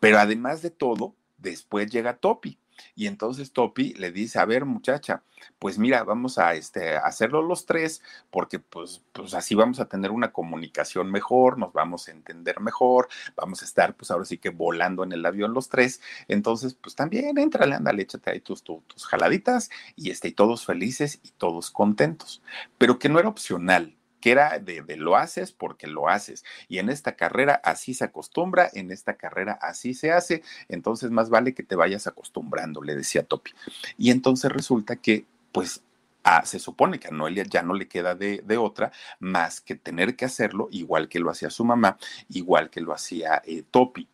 [0.00, 2.58] Pero además de todo, después llega Topi.
[2.94, 5.22] Y entonces Topi le dice, a ver muchacha,
[5.58, 10.10] pues mira, vamos a este, hacerlo los tres, porque pues, pues así vamos a tener
[10.10, 14.50] una comunicación mejor, nos vamos a entender mejor, vamos a estar pues ahora sí que
[14.50, 16.00] volando en el avión los tres.
[16.28, 20.66] Entonces, pues también entrale, ándale, échate ahí tus, tus, tus jaladitas y, este, y todos
[20.66, 22.42] felices y todos contentos.
[22.78, 26.44] Pero que no era opcional, que era de, lo haces porque lo haces.
[26.68, 31.28] Y en esta carrera así se acostumbra, en esta carrera así se hace, entonces más
[31.28, 33.50] vale que te vayas acostumbrando, le decía Topi.
[33.98, 35.82] Y entonces resulta que, pues,
[36.22, 39.74] ah, se supone que a Noelia ya no le queda de, de, otra más que
[39.74, 41.98] tener que hacerlo igual que lo hacía su mamá,
[42.30, 44.08] igual que lo hacía eh, Topi.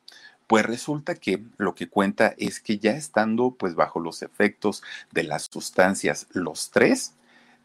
[0.46, 5.24] Pues resulta que lo que cuenta es que ya estando pues bajo los efectos de
[5.24, 7.18] las sustancias los tres,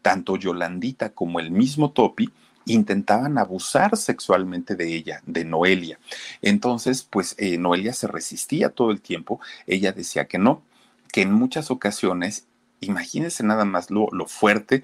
[0.04, 2.30] tanto Yolandita como el mismo Topi
[2.66, 5.98] intentaban abusar sexualmente de ella, de Noelia.
[6.42, 10.62] Entonces, pues eh, Noelia se resistía todo el tiempo, ella decía que no,
[11.10, 12.44] que en muchas ocasiones,
[12.80, 14.82] imagínense nada más lo, lo fuerte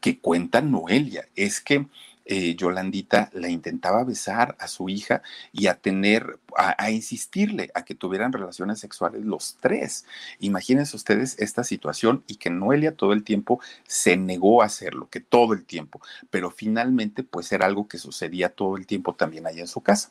[0.00, 1.86] que cuenta Noelia, es que
[2.30, 7.86] eh, Yolandita la intentaba besar a su hija y a tener, a, a, insistirle a
[7.86, 10.04] que tuvieran relaciones sexuales los tres.
[10.38, 15.20] Imagínense ustedes esta situación y que Noelia todo el tiempo se negó a hacerlo, que
[15.20, 19.60] todo el tiempo, pero finalmente pues era algo que sucedía todo el tiempo también allá
[19.60, 20.10] en su casa.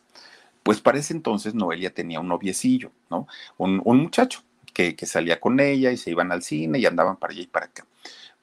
[0.63, 3.27] Pues para ese entonces Noelia tenía un noviecillo, ¿no?
[3.58, 4.41] Un, un muchacho
[4.73, 7.47] que, que salía con ella y se iban al cine y andaban para allá y
[7.47, 7.86] para acá.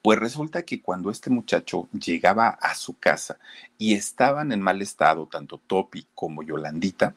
[0.05, 3.39] Pues resulta que cuando este muchacho llegaba a su casa
[3.79, 7.15] y estaban en mal estado, tanto Topi como Yolandita,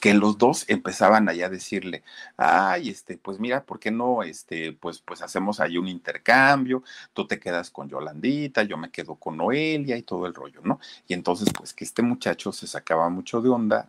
[0.00, 2.02] que los dos empezaban allá a decirle,
[2.36, 7.28] ay, este, pues mira, ¿por qué no, este, pues, pues hacemos ahí un intercambio, tú
[7.28, 10.80] te quedas con Yolandita, yo me quedo con Noelia y todo el rollo, ¿no?
[11.06, 13.88] Y entonces, pues que este muchacho se sacaba mucho de onda,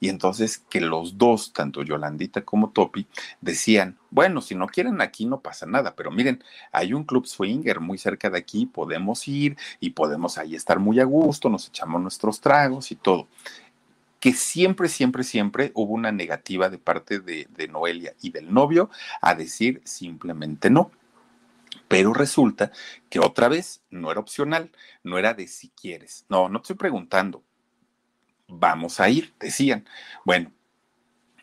[0.00, 3.06] Y entonces que los dos, tanto Yolandita como Topi,
[3.40, 7.80] decían, bueno, si no quieren aquí no pasa nada, pero miren, hay un club swinger
[7.80, 12.00] muy cerca de aquí, podemos ir y podemos ahí estar muy a gusto, nos echamos
[12.00, 13.28] nuestros tragos y todo
[14.20, 18.90] que siempre, siempre, siempre hubo una negativa de parte de, de, Noelia y del novio
[19.22, 20.90] a decir simplemente no.
[21.88, 22.70] Pero resulta
[23.08, 24.70] que otra vez no era opcional,
[25.02, 26.26] no era de si quieres.
[26.28, 27.42] No, no te estoy preguntando,
[28.50, 29.86] vamos a ir, decían.
[30.24, 30.52] Bueno,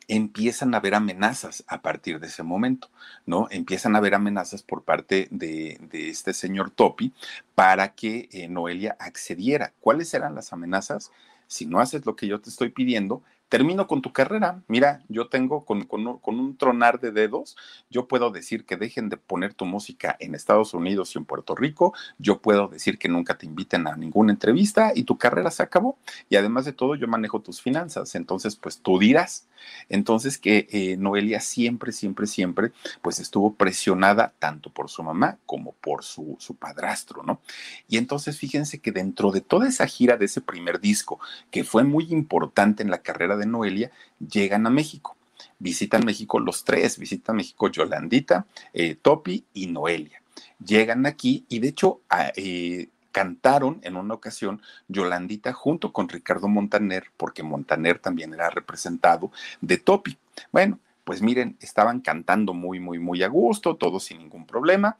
[0.07, 2.89] empiezan a haber amenazas a partir de ese momento,
[3.25, 3.47] ¿no?
[3.51, 7.13] Empiezan a haber amenazas por parte de, de este señor Topi
[7.55, 9.73] para que eh, Noelia accediera.
[9.79, 11.11] ¿Cuáles eran las amenazas?
[11.47, 14.61] Si no haces lo que yo te estoy pidiendo, termino con tu carrera.
[14.67, 17.55] Mira, yo tengo con, con, un tronar de dedos,
[17.89, 21.55] yo puedo decir que dejen de poner tu música en Estados Unidos y en Puerto
[21.55, 25.63] Rico, yo puedo decir que nunca te inviten a ninguna entrevista y tu carrera se
[25.63, 25.97] acabó.
[26.29, 29.47] Y además de todo, yo manejo tus finanzas, entonces pues tú dirás.
[29.89, 35.73] Entonces que eh, Noelia siempre, siempre, siempre pues estuvo presionada tanto por su mamá como
[35.73, 37.41] por su, su padrastro, ¿no?
[37.87, 41.19] Y entonces fíjense que dentro de toda esa gira de ese primer disco,
[41.51, 45.15] que fue muy importante en la carrera de Noelia, llegan a México.
[45.59, 50.21] Visitan México los tres, visitan México Yolandita, eh, Topi y Noelia.
[50.63, 52.01] Llegan aquí y de hecho
[52.35, 59.31] eh, cantaron en una ocasión Yolandita junto con Ricardo Montaner, porque Montaner también era representado
[59.61, 60.17] de Topi.
[60.51, 64.97] Bueno, pues miren, estaban cantando muy, muy, muy a gusto, todo sin ningún problema.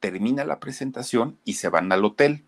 [0.00, 2.44] Termina la presentación y se van al hotel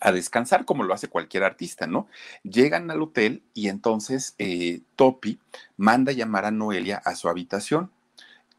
[0.00, 2.06] a descansar como lo hace cualquier artista, ¿no?
[2.42, 5.38] Llegan al hotel y entonces eh, Topi
[5.76, 7.90] manda llamar a Noelia a su habitación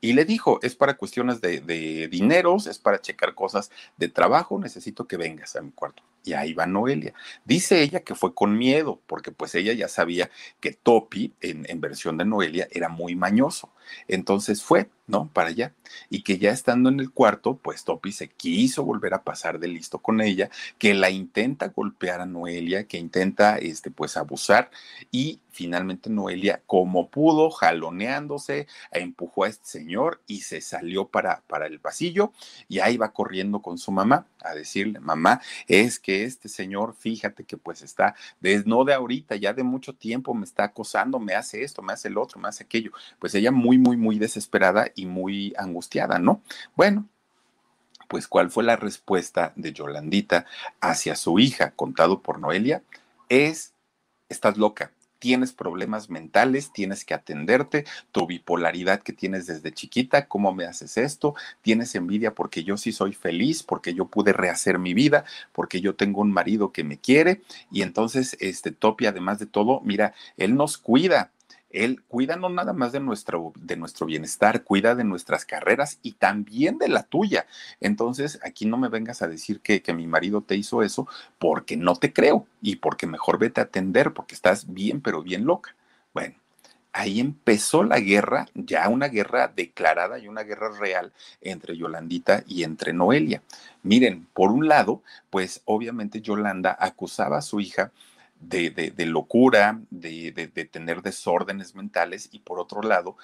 [0.02, 4.60] y le dijo, es para cuestiones de, de, dineros, es para checar cosas de trabajo,
[4.60, 6.04] necesito que vengas a mi cuarto.
[6.30, 7.16] Y ahí va Noelia.
[7.44, 12.18] Dice ella que fue con miedo, porque pues ella ya sabía que Topi, en, versión
[12.20, 13.72] de Noelia, era muy mañoso.
[14.08, 15.28] Entonces fue, ¿no?
[15.34, 15.74] Para allá.
[16.12, 19.70] Y que ya estando en el cuarto, pues Topi se quiso volver a pasar de
[19.70, 24.70] listo con ella, que la intenta golpear a Noelia, que intenta, este, pues abusar.
[25.10, 31.66] Y finalmente Noelia, como pudo, jaloneándose, empujó a este señor y se salió para, para
[31.66, 32.34] el pasillo.
[32.68, 37.44] Y ahí va corriendo con su mamá a decirle, mamá, es que este señor, fíjate
[37.44, 41.36] que pues está, desde, no de ahorita, ya de mucho tiempo me está acosando, me
[41.36, 42.92] hace esto, me hace el otro, me hace aquello.
[43.20, 46.42] Pues ella muy, muy, muy desesperada y muy angustiada, ¿no?
[46.76, 47.08] Bueno,
[48.08, 50.46] pues ¿cuál fue la respuesta de Yolandita
[50.82, 52.84] hacia su hija, contado por Noelia?
[53.30, 53.74] Es,
[54.30, 60.54] estás loca, tienes problemas mentales, tienes que atenderte, tu bipolaridad que tienes desde chiquita, ¿cómo
[60.54, 61.36] me haces esto?
[61.62, 65.96] Tienes envidia porque yo sí soy feliz, porque yo pude rehacer mi vida, porque yo
[65.96, 67.42] tengo un marido que me quiere
[67.72, 71.32] y entonces este Topi además de todo, mira, él nos cuida,
[71.70, 76.14] él cuida no nada más de nuestro, de nuestro bienestar, cuida de nuestras carreras y
[76.14, 77.46] también de la tuya.
[77.80, 81.08] Entonces, aquí no me vengas a decir que, que mi marido te hizo eso
[81.38, 85.46] porque no te creo y porque mejor vete a atender porque estás bien, pero bien
[85.46, 85.76] loca.
[86.14, 86.36] Bueno,
[86.92, 92.64] ahí empezó la guerra, ya una guerra declarada y una guerra real entre Yolandita y
[92.64, 93.44] entre Noelia.
[93.84, 97.92] Miren, por un lado, pues obviamente Yolanda acusaba a su hija
[98.40, 103.18] de, de, locura, de, de, tener desórdenes mentales y por otro lado,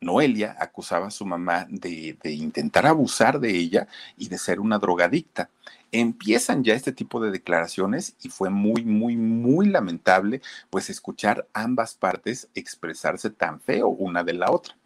[0.00, 5.50] Noelia acusaba a su mamá de, intentar abusar de ella y de ser una drogadicta.
[5.92, 11.94] Empiezan ya este tipo de declaraciones y fue muy, muy, muy lamentable pues escuchar ambas
[11.94, 14.76] partes expresarse tan feo una de la otra.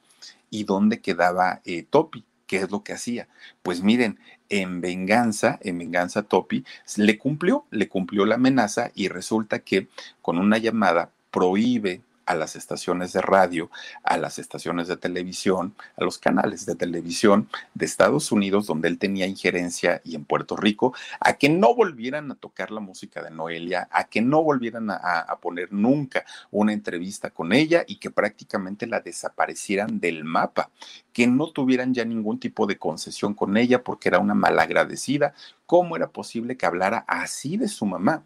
[0.50, 2.24] ¿Y dónde quedaba eh, Topi?
[2.50, 3.28] ¿Qué es lo que hacía?
[3.62, 6.64] Pues miren, en venganza, en venganza Topi,
[6.96, 9.86] le cumplió, le cumplió la amenaza y resulta que
[10.20, 13.70] con una llamada prohíbe a las estaciones de radio,
[14.04, 18.98] a las estaciones de televisión, a los canales de televisión de Estados Unidos, donde él
[18.98, 23.32] tenía injerencia, y en Puerto Rico, a que no volvieran a tocar la música de
[23.32, 28.86] Noelia, a que no volvieran a, poner nunca una entrevista con ella y que prácticamente
[28.86, 30.70] la desaparecieran del mapa,
[31.12, 35.34] que no tuvieran ya ningún tipo de concesión con ella porque era una malagradecida.
[35.66, 38.22] ¿Cómo era posible que hablara así de su mamá?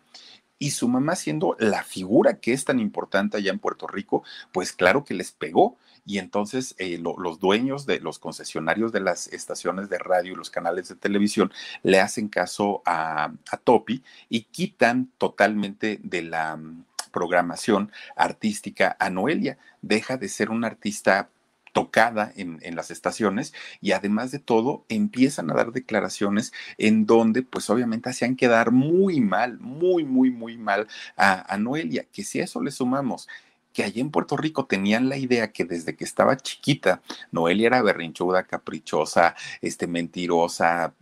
[0.59, 4.73] Y su mamá siendo la figura que es tan importante allá en Puerto Rico, pues
[4.73, 5.77] claro que les pegó.
[6.07, 10.37] Y entonces eh, lo, los dueños de los concesionarios de las estaciones de radio y
[10.37, 11.51] los canales de televisión
[11.83, 19.09] le hacen caso a, a Topi y quitan totalmente de la mm, programación artística a
[19.09, 19.57] Noelia.
[19.81, 21.31] Deja de ser un artista
[21.75, 27.43] tocada en, en, las estaciones y además de todo empiezan a dar declaraciones en donde
[27.43, 32.45] pues obviamente hacían quedar muy mal, muy, muy, muy mal a, Noelia, que si a
[32.45, 33.29] eso le sumamos
[33.73, 37.03] que allí en Puerto Rico tenían la idea que desde que estaba chiquita,
[37.33, 40.95] Noelia era berrinchuda, caprichosa, este, mentirosa,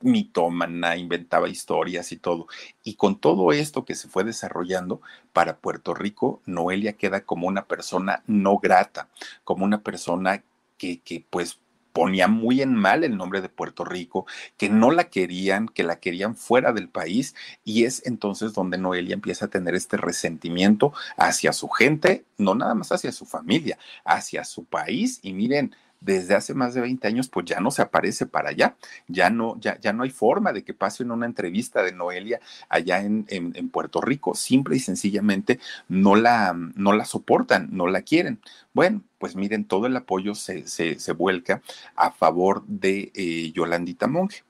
[0.00, 2.46] mitómana, inventaba historias y todo.
[2.84, 5.00] Y con todo esto que se fue desarrollando
[5.32, 9.08] para Puerto Rico, Noelia queda como una persona no grata,
[9.44, 10.42] como una persona
[10.78, 11.58] que, que pues
[11.92, 14.26] ponía muy en mal el nombre de Puerto Rico,
[14.56, 17.34] que no la querían, que la querían fuera del país,
[17.64, 22.74] y es entonces donde Noelia empieza a tener este resentimiento hacia su gente, no nada
[22.74, 27.28] más hacia su familia, hacia su país, y miren, desde hace más de 20 años,
[27.28, 28.76] pues ya no se aparece para allá,
[29.06, 32.40] ya no, ya, ya no hay forma de que pase en una entrevista de Noelia
[32.68, 33.24] allá en,
[33.70, 38.40] Puerto Rico, simple y sencillamente no la, no la soportan, no la quieren.
[38.72, 41.62] Bueno, pues miren, todo el apoyo se, se, se vuelca
[41.94, 44.42] a favor de eh, Yolandita Monge.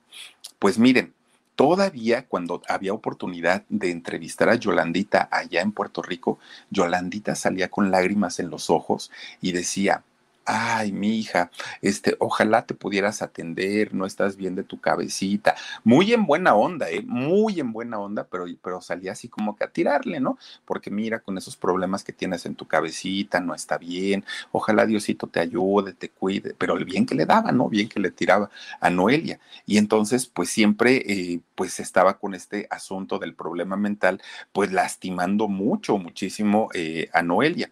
[0.59, 1.13] Pues miren,
[1.55, 6.39] todavía cuando había oportunidad de entrevistar a Yolandita allá en Puerto Rico,
[6.69, 10.03] Yolandita salía con lágrimas en los ojos y decía,
[10.51, 11.49] ay, mi hija,
[11.81, 15.55] este, ojalá te pudieras atender, no estás bien de tu cabecita.
[15.85, 17.01] Muy en buena onda, ¿eh?
[17.05, 20.37] Muy en buena onda, pero, pero salía así como que a tirarle, ¿no?
[20.65, 25.27] Porque mira, con esos problemas que tienes en tu cabecita, no está bien, ojalá Diosito
[25.27, 27.69] te ayude, te cuide, pero el bien que le daba, ¿no?
[27.69, 28.49] Bien que le tiraba
[28.81, 29.39] a Noelia.
[29.65, 34.21] Y entonces, pues siempre, eh, pues estaba con este asunto del problema mental,
[34.51, 37.71] pues lastimando mucho, muchísimo eh, a Noelia.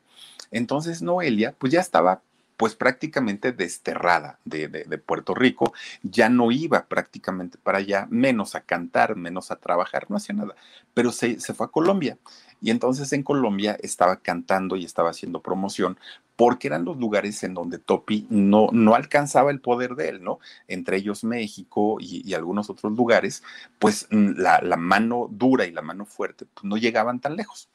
[0.52, 2.22] Entonces Noelia, pues ya estaba
[2.60, 5.72] pues prácticamente desterrada de, Puerto Rico,
[6.04, 10.56] ya no iba prácticamente para allá, menos a cantar, menos a trabajar, no hacía nada,
[10.94, 12.18] pero se, se fue a Colombia.
[12.60, 15.98] Y entonces en Colombia estaba cantando y estaba haciendo promoción
[16.36, 20.40] porque eran los lugares en donde Topi no, no alcanzaba el poder de él, ¿no?
[20.68, 23.42] Entre ellos México y, algunos otros lugares,
[23.80, 27.70] pues mm, la, mano dura y la mano fuerte pues, no llegaban tan lejos.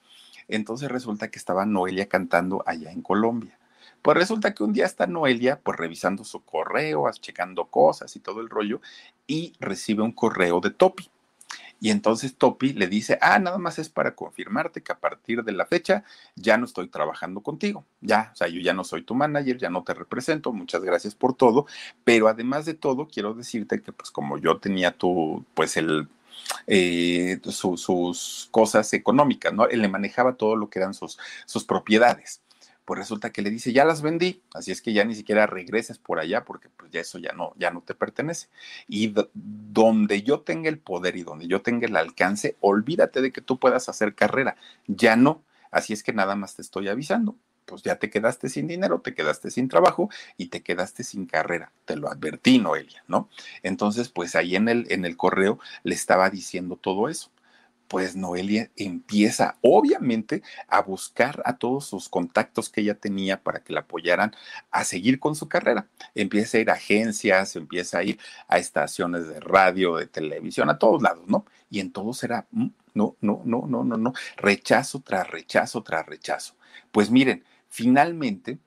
[0.47, 3.59] Entonces resulta que estaba Noelia cantando allá en Colombia.
[4.05, 8.43] Pues resulta que un día está Noelia, pues revisando su correo, checando cosas y todo
[8.43, 8.83] el rollo,
[9.27, 11.09] y recibe un correo de Topi.
[11.81, 15.53] Y entonces Topi le dice, ah, nada más es para confirmarte que a partir de
[15.53, 16.05] la fecha
[16.37, 17.87] ya no estoy trabajando contigo.
[18.03, 21.15] Ya, o sea, yo ya no soy tu manager, ya no te represento, muchas gracias
[21.15, 21.65] por todo.
[22.05, 26.09] Pero además de todo, quiero decirte que pues como yo tenía tu, pues el
[26.67, 29.67] eh, sus cosas económicas, ¿no?
[29.67, 32.44] Él le manejaba todo lo que eran sus, sus propiedades
[32.85, 35.99] pues resulta que le dice, ya las vendí, así es que ya ni siquiera regreses
[35.99, 38.49] por allá porque pues ya eso ya no, ya no te pertenece.
[38.89, 43.41] Y donde yo tenga el poder y donde yo tenga el alcance, olvídate de que
[43.41, 44.57] tú puedas hacer carrera,
[44.87, 45.43] ya no.
[45.71, 49.15] Así es que nada más te estoy avisando, pues ya te quedaste sin dinero, te
[49.15, 51.73] quedaste sin trabajo y te quedaste sin carrera.
[51.85, 53.29] Te lo advertí, Noelia, ¿no?
[53.63, 57.31] Entonces, pues ahí en el, en el correo le estaba diciendo todo eso
[57.95, 63.73] pues Noelia empieza obviamente a buscar a todos sus contactos que ella tenía para que
[63.73, 64.35] la apoyaran
[64.73, 65.87] a seguir con su carrera.
[66.13, 68.19] Empieza a ir a agencias, empieza a ir
[68.49, 71.47] a estaciones de radio, de televisión, a todos lados, ¿no?
[71.71, 76.05] Y en todos era, mm, no, no, no, no, no, no, rechazo tras rechazo tras
[76.05, 76.57] rechazo.
[76.91, 78.59] Pues miren, finalmente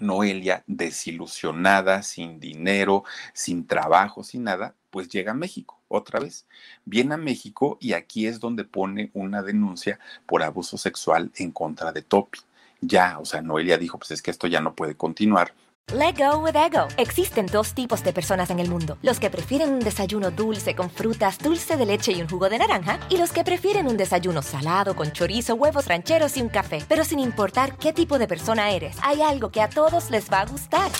[0.00, 3.04] Noelia, desilusionada, sin dinero,
[3.34, 6.46] sin trabajo, sin nada, pues llega a México otra vez.
[6.84, 11.92] Viene a México y aquí es donde pone una denuncia por abuso sexual en contra
[11.92, 12.40] de Topi.
[12.80, 15.52] Ya, o sea, Noelia dijo, pues es que esto ya no puede continuar
[15.92, 16.88] Let go with ego.
[16.96, 20.90] Existen dos tipos de personas en el mundo: los que prefieren un desayuno dulce con
[20.90, 24.42] frutas, dulce de leche y un jugo de naranja, y los que prefieren un desayuno
[24.42, 26.82] salado con chorizo, huevos rancheros y un café.
[26.88, 30.40] Pero sin importar qué tipo de persona eres, hay algo que a todos les va
[30.40, 30.90] a gustar.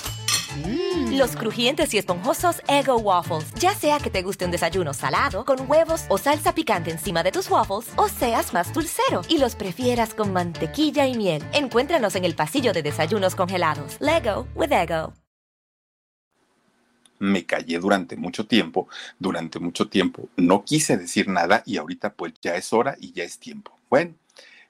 [0.95, 3.53] Los crujientes y esponjosos Ego Waffles.
[3.59, 7.33] Ya sea que te guste un desayuno salado, con huevos o salsa picante encima de
[7.33, 11.43] tus waffles, o seas más dulcero y los prefieras con mantequilla y miel.
[11.53, 13.97] Encuéntranos en el pasillo de desayunos congelados.
[13.99, 15.13] Lego with Ego.
[17.19, 18.87] Me callé durante mucho tiempo,
[19.19, 20.29] durante mucho tiempo.
[20.37, 23.71] No quise decir nada y ahorita pues ya es hora y ya es tiempo.
[23.89, 24.15] Bueno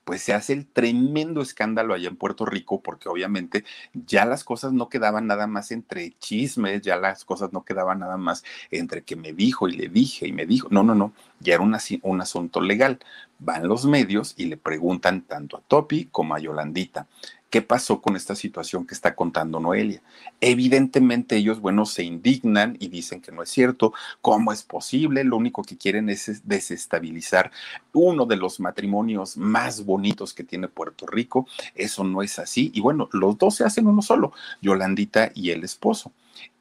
[0.05, 4.71] pues se hace el tremendo escándalo allá en Puerto Rico, porque obviamente ya las cosas
[4.71, 9.15] no quedaban nada más entre chismes, ya las cosas no quedaban nada más entre que
[9.15, 12.21] me dijo y le dije y me dijo, no, no, no, ya era un, un
[12.21, 12.99] asunto legal.
[13.39, 17.07] Van los medios y le preguntan tanto a Topi como a Yolandita,
[17.55, 20.01] ¿Qué pasó con esta situación que está contando Noelia?
[20.41, 23.93] Evidentemente ellos, bueno, se indignan y dicen que no es cierto.
[24.19, 25.23] ¿Cómo es posible?
[25.23, 27.51] Lo único que quieren es desestabilizar
[27.93, 31.47] uno de los matrimonios más bonitos que tiene Puerto Rico.
[31.75, 32.71] Eso no es así.
[32.73, 36.11] Y bueno, los dos se hacen uno solo, Yolandita y el esposo.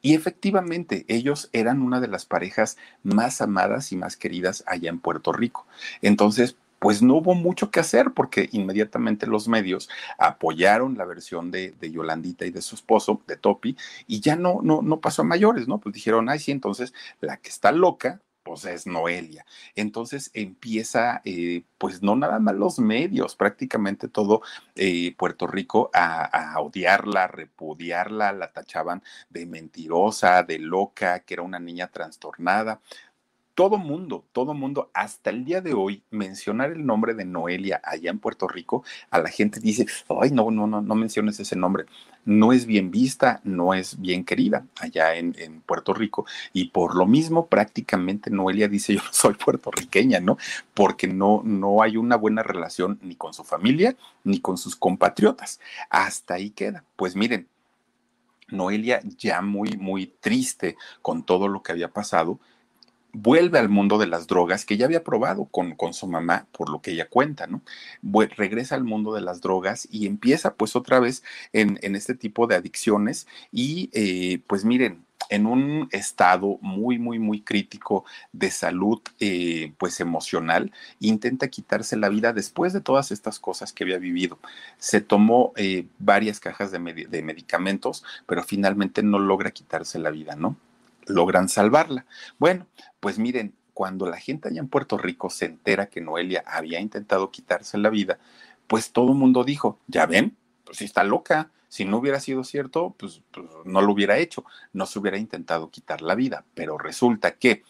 [0.01, 4.99] Y efectivamente, ellos eran una de las parejas más amadas y más queridas allá en
[4.99, 5.67] Puerto Rico.
[6.01, 11.73] Entonces, pues no hubo mucho que hacer porque inmediatamente los medios apoyaron la versión de,
[11.81, 15.67] Yolandita y de su esposo, de Topi, y ya no, no, no pasó a mayores,
[15.67, 15.79] ¿no?
[15.79, 19.43] Pues dijeron, ay, sí, entonces la que está loca, pues es Noelia.
[19.75, 24.43] Entonces empieza, eh, pues no nada más los medios, prácticamente todo
[24.75, 29.01] eh, Puerto Rico a, a, odiarla, a repudiarla, la tachaban
[29.31, 32.81] de mentirosa, de loca, que era una niña trastornada
[33.55, 38.11] todo mundo, todo mundo, hasta el día de hoy, mencionar el nombre de Noelia allá
[38.11, 39.87] en Puerto Rico, a la gente dice,
[40.21, 41.85] ay, no, no, no, no menciones ese nombre.
[42.25, 46.25] No es bien vista, no es bien querida allá en, Puerto Rico.
[46.53, 50.37] Y por lo mismo, prácticamente Noelia dice, yo no soy puertorriqueña, ¿no?
[50.73, 53.95] Porque no, no hay una buena relación ni con su familia,
[54.25, 55.61] ni con sus compatriotas.
[55.89, 56.83] Hasta ahí queda.
[56.97, 57.47] Pues miren,
[58.49, 62.39] Noelia ya muy, muy triste con todo lo que había pasado,
[63.15, 66.69] vuelve al mundo de las drogas que ya había probado con, con su mamá, por
[66.69, 67.61] lo que ella cuenta, ¿no?
[68.37, 72.47] regresa al mundo de las drogas y empieza pues otra vez en, en este tipo
[72.47, 79.01] de adicciones y eh, pues miren, en un estado muy, muy, muy crítico de salud,
[79.19, 84.39] eh, pues emocional, intenta quitarse la vida después de todas estas cosas que había vivido.
[84.77, 90.35] Se tomó eh, varias cajas de, de medicamentos, pero finalmente no logra quitarse la vida,
[90.35, 90.57] ¿no?
[91.07, 92.05] Logran salvarla.
[92.37, 92.67] Bueno,
[92.99, 97.31] pues miren, cuando la gente allá en Puerto Rico se entera que Noelia había intentado
[97.31, 98.19] quitarse la vida,
[98.67, 102.95] pues todo el mundo dijo, ya ven, pues está loca, si no hubiera sido cierto,
[102.97, 107.35] pues, pues, no lo hubiera hecho, no se hubiera intentado quitar la vida, pero resulta
[107.35, 107.63] que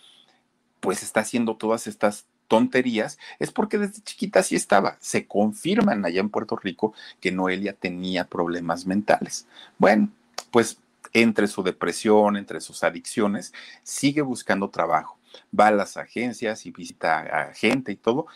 [0.79, 4.97] pues está haciendo todas estas tonterías, es porque desde chiquita sí estaba.
[4.99, 9.47] Se confirman allá en Puerto Rico que Noelia tenía problemas mentales.
[9.79, 10.09] Bueno,
[10.51, 10.77] pues
[11.15, 13.53] entre su depresión, entre sus adicciones,
[13.83, 15.17] sigue buscando trabajo.
[15.57, 18.27] Va a las agencias y visita a gente y todo.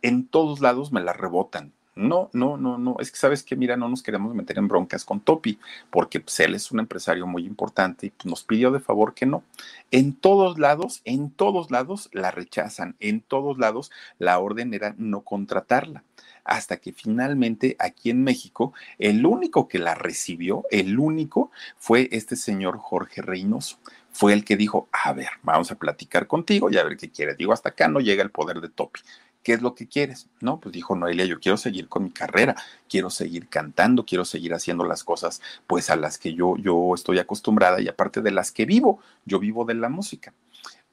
[0.00, 1.72] En todos lados me la rebotan.
[1.96, 2.96] No, no, no, no.
[3.00, 5.58] Es que sabes que, mira, no nos queremos meter en broncas con Topi,
[5.90, 9.42] porque pues, él es un empresario muy importante y nos pidió de favor que no.
[9.90, 12.94] En todos lados, en todos lados la rechazan.
[13.00, 16.04] En todos lados la orden era no contratarla.
[16.44, 22.36] Hasta que finalmente aquí en México, el único que la recibió, el único, fue este
[22.36, 23.78] señor Jorge Reynoso
[24.12, 27.36] fue el que dijo, a ver, vamos a platicar contigo y a ver qué quiere.
[27.36, 29.00] Digo, hasta acá no llega el poder de Topi.
[29.42, 30.28] ¿qué es lo que quieres?
[30.40, 32.54] No, pues dijo Noelia, yo quiero seguir con mi carrera,
[32.88, 37.18] quiero seguir cantando, quiero seguir haciendo las cosas pues a las que yo, yo estoy
[37.18, 40.32] acostumbrada y aparte de las que vivo, yo vivo de la música.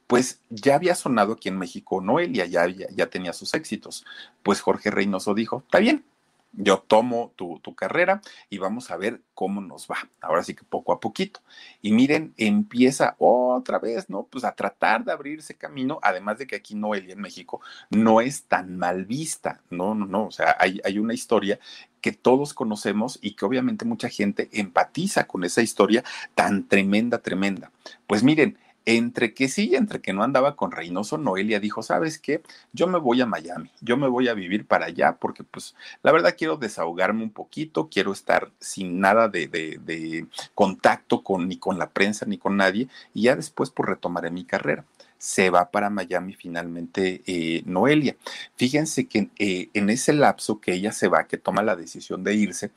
[0.08, 4.06] Pues ya había sonado aquí en México Noelia, ya, ya, ya tenía sus éxitos.
[4.42, 6.06] Pues Jorge Reynoso dijo, está bien,
[6.54, 9.98] yo tomo tu, carrera y vamos a ver cómo nos va.
[10.22, 11.42] Ahora sí que poco a poquito.
[11.82, 14.24] Y miren, empieza otra vez, ¿no?
[14.24, 18.46] Pues a tratar de abrirse camino, además de que aquí Noelia en México no es
[18.46, 21.60] tan mal vista, no, no, no, o sea, hay una historia
[22.02, 26.04] que todos conocemos y que obviamente mucha gente empatiza con esa historia
[26.34, 27.72] tan tremenda, tremenda.
[28.08, 28.58] Pues miren,
[28.88, 32.42] entre que sí y entre que no andaba con Reynoso, Noelia dijo, ¿sabes qué?
[32.72, 36.14] Yo me voy a Miami, yo me voy a vivir para allá porque pues la
[36.14, 40.26] verdad quiero desahogarme un poquito, quiero estar sin nada de, de,
[40.56, 44.46] contacto con ni con la prensa ni con nadie y ya después pues retomaré mi
[44.46, 44.86] carrera
[45.18, 48.16] se va para Miami finalmente eh, Noelia.
[48.56, 52.36] Fíjense que eh, en ese lapso que ella se va, que toma la decisión de
[52.36, 52.72] irse,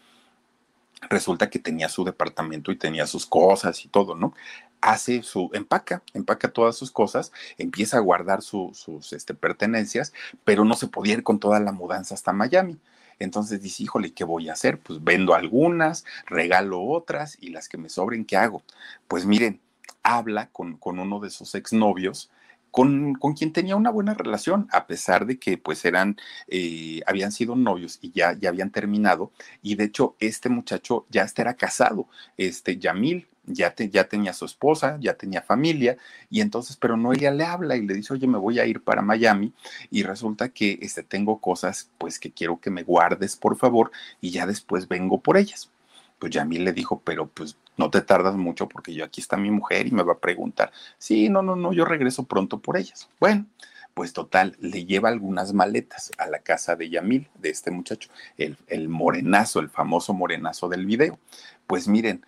[1.08, 4.34] resulta que tenía su departamento y tenía sus cosas y todo, ¿no?
[4.80, 10.12] Hace su, empaca, empaca todas sus cosas, empieza a guardar sus este, pertenencias,
[10.44, 12.78] pero no se podía ir con toda la mudanza hasta Miami.
[13.18, 14.78] Entonces dice, híjole, ¿qué voy a hacer?
[14.78, 18.62] Pues vendo algunas, regalo otras y las que me sobren, ¿qué hago?
[19.08, 19.60] Pues miren,
[20.02, 22.30] habla con, con uno de sus exnovios,
[22.70, 26.16] con, con, quien tenía una buena relación, a pesar de que pues eran,
[26.48, 29.32] eh, habían sido novios y ya, ya habían terminado.
[29.60, 34.96] Y de hecho, este muchacho ya era casado, este Yamil, ya, ya tenía su esposa,
[35.00, 35.96] ya tenía familia,
[36.28, 39.02] y entonces, pero Noelia le habla y le dice, oye, me voy a ir para
[39.02, 39.52] Miami,
[39.90, 43.90] y resulta que este, tengo cosas, pues que quiero que me guardes, por favor,
[44.20, 45.70] y ya después vengo por ellas.
[46.18, 49.50] Pues Yamil le dijo, pero pues no te tardas mucho porque yo aquí está mi
[49.50, 53.08] mujer y me va a preguntar, sí, no, no, no, yo regreso pronto por ellas.
[53.18, 53.46] Bueno,
[53.94, 58.88] pues total, le lleva algunas maletas a la casa de Yamil, de este muchacho, el,
[58.88, 61.18] morenazo, el famoso morenazo del video.
[61.66, 62.24] Pues miren,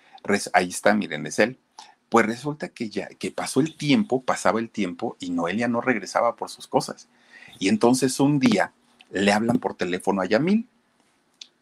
[0.53, 1.59] ahí está, miren, es él.
[2.09, 6.37] Pues resulta que ya, que pasó el tiempo, pasaba el tiempo y Noelia no regresaba
[6.37, 7.09] por sus cosas.
[7.59, 8.73] Y entonces un día
[9.11, 10.69] le hablan por teléfono a Yamil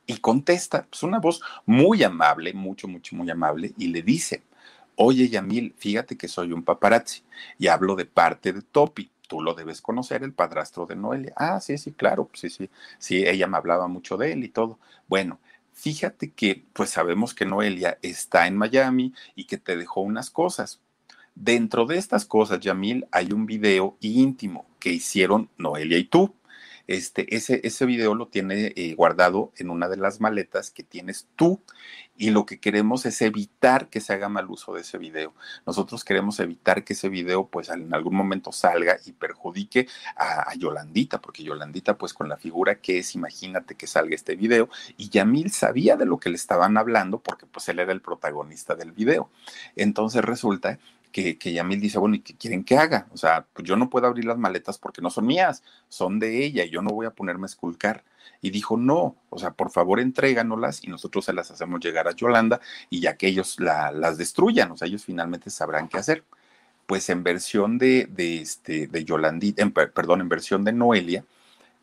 [0.06, 4.42] y contesta, pues una voz muy amable, mucho, mucho, muy amable, y le dice,
[4.96, 7.22] oye Yamil, fíjate que soy un paparazzi
[7.58, 9.08] y hablo de parte de Topi.
[9.30, 11.32] Tú lo debes conocer, el padrastro de Noelia.
[11.36, 12.68] Ah, sí, sí, claro, sí, sí,
[12.98, 14.80] sí, ella me hablaba mucho de él y todo.
[15.06, 15.38] Bueno,
[15.72, 20.80] fíjate que pues sabemos que Noelia está en Miami y que te dejó unas cosas.
[21.36, 26.34] Dentro de estas cosas, Yamil, hay un video íntimo que hicieron Noelia y tú.
[26.90, 31.28] Este, ese, ese video lo tiene eh, guardado en una de las maletas que tienes
[31.36, 31.60] tú
[32.16, 35.32] y lo que queremos es evitar que se haga mal uso de ese video.
[35.66, 39.86] Nosotros queremos evitar que ese video pues en algún momento salga y perjudique
[40.16, 44.68] a, Yolandita, porque Yolandita pues con la figura que es, imagínate que salga este video
[44.96, 48.74] y Yamil sabía de lo que le estaban hablando porque pues él era el protagonista
[48.74, 49.30] del video.
[49.76, 50.80] Entonces resulta
[51.10, 53.06] que, Yamil dice, bueno, ¿y qué quieren que haga?
[53.12, 56.44] O sea, pues yo no puedo abrir las maletas porque no son mías, son de
[56.44, 58.04] ella y yo no voy a ponerme a esculcar.
[58.42, 62.12] Y dijo, no, o sea, por favor entréganoslas y nosotros se las hacemos llegar a
[62.12, 66.24] Yolanda y ya que ellos las destruyan, o sea, ellos finalmente sabrán qué hacer.
[66.86, 71.24] pues en versión de, de, este, de Yolandita, perdón, en versión de Noelia,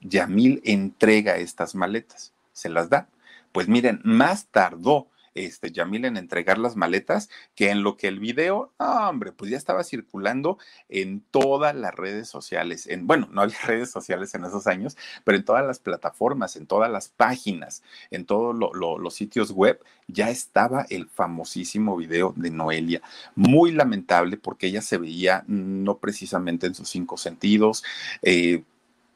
[0.01, 3.07] Yamil entrega estas maletas, se las da.
[3.51, 5.07] Pues miren, más tardó
[5.45, 9.57] este, Yamil en entregar las maletas, que en lo que el video, hombre, pues ya
[9.57, 10.57] estaba circulando
[10.89, 12.87] en todas las redes sociales.
[12.87, 16.67] En, bueno, no había redes sociales en esos años, pero en todas las plataformas, en
[16.67, 23.01] todas las páginas, en todos los sitios web, ya estaba el famosísimo video de Noelia.
[23.35, 27.83] Muy lamentable porque ella se veía no precisamente en sus cinco sentidos.
[28.21, 28.63] Eh,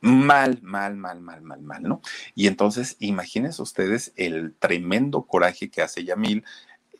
[0.02, 2.02] mal, mal, mal, mal, mal, mal, ¿no?
[2.36, 6.44] Y entonces, imagínense ustedes el tremendo coraje que hace Yamil,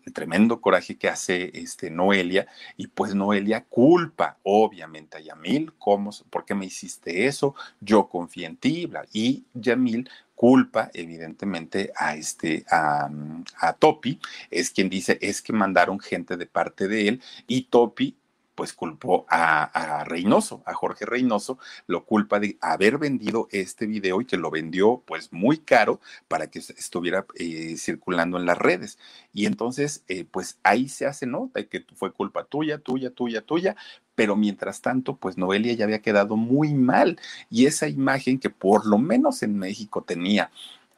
[0.06, 2.48] el tremendo coraje que hace este, Noelia,
[2.78, 7.56] y pues Noelia culpa, obviamente, a Yamil, ¿cómo, ¿por qué me hiciste eso?
[7.80, 13.08] Yo confié en ti, y Yamil culpa evidentemente a este a,
[13.60, 18.16] a Topi, es quien dice es que mandaron gente de parte de él y Topi
[18.62, 21.58] pues culpó a, Reynoso, a Jorge Reynoso,
[21.88, 26.46] lo culpa de haber vendido este video y que lo vendió pues muy caro para
[26.46, 29.00] que estuviera eh, circulando en las redes.
[29.34, 33.76] Y entonces, eh, pues ahí se hace nota que fue culpa tuya, tuya, tuya, tuya,
[34.14, 38.86] pero mientras tanto, pues Noelia ya había quedado muy mal y esa imagen que por
[38.86, 40.52] lo menos en México tenía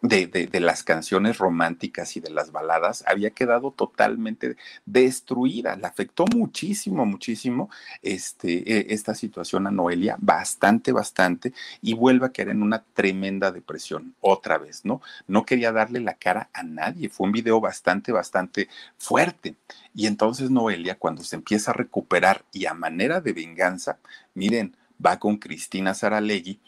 [0.03, 5.77] de, las canciones románticas y de las baladas había quedado totalmente destruida.
[5.77, 7.69] Le afectó muchísimo, muchísimo
[8.01, 13.51] este, e, esta situación a Noelia, bastante, bastante, y vuelve a caer en una tremenda
[13.51, 15.01] depresión otra vez, ¿no?
[15.25, 17.07] No quería darle la cara a nadie.
[17.07, 19.55] Fue un video bastante, bastante fuerte.
[19.95, 23.99] Y entonces Noelia, cuando se empieza a recuperar y a manera de venganza,
[24.33, 26.59] miren, va con Cristina Saralegui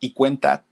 [0.00, 0.64] y cuenta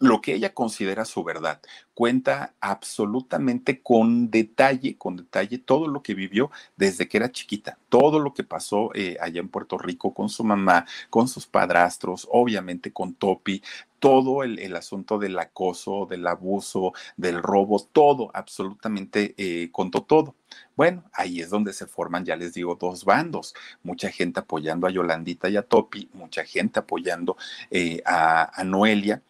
[0.00, 1.60] lo que ella considera su verdad.
[1.94, 8.20] Cuenta absolutamente con detalle, con detalle, todo lo que vivió desde que era chiquita, todo
[8.20, 12.92] lo que pasó eh, allá en Puerto Rico con su mamá, con sus padrastros, obviamente
[12.92, 13.62] con Topi,
[13.98, 20.36] todo el, asunto del acoso, del abuso, del robo, todo, absolutamente eh, contó todo.
[20.76, 23.54] Bueno, ahí es donde se forman, ya les digo, dos bandos.
[23.82, 27.36] Mucha gente apoyando a Yolandita y a Topi, mucha gente apoyando
[27.70, 29.20] eh, a Noelia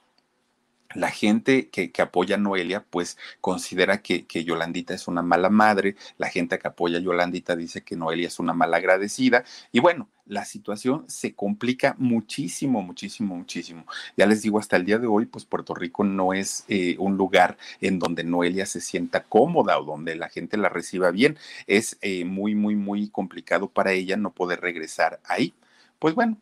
[0.98, 6.28] la gente que, apoya a Noelia, pues considera que, Yolandita es una mala madre, la
[6.28, 10.44] gente que apoya a Yolandita dice que Noelia es una mala agradecida, y bueno, la
[10.44, 13.86] situación se complica muchísimo, muchísimo, muchísimo.
[14.16, 17.16] Ya les digo, hasta el día de hoy, pues Puerto Rico no es eh, un
[17.16, 21.38] lugar en donde Noelia se sienta cómoda o donde la gente la reciba bien.
[21.66, 25.54] Es eh, muy, muy, muy complicado para ella no poder regresar ahí.
[25.98, 26.36] Pues bueno,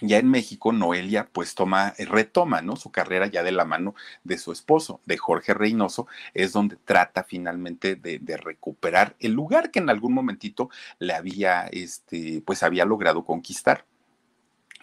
[0.00, 2.76] ya en México, Noelia pues toma, eh, retoma, ¿no?
[2.76, 3.94] Su carrera ya de la mano
[4.24, 9.78] de su esposo, de Jorge Reynoso, es donde trata finalmente de, recuperar el lugar que
[9.78, 13.84] en algún momentito le había, este, pues había logrado conquistar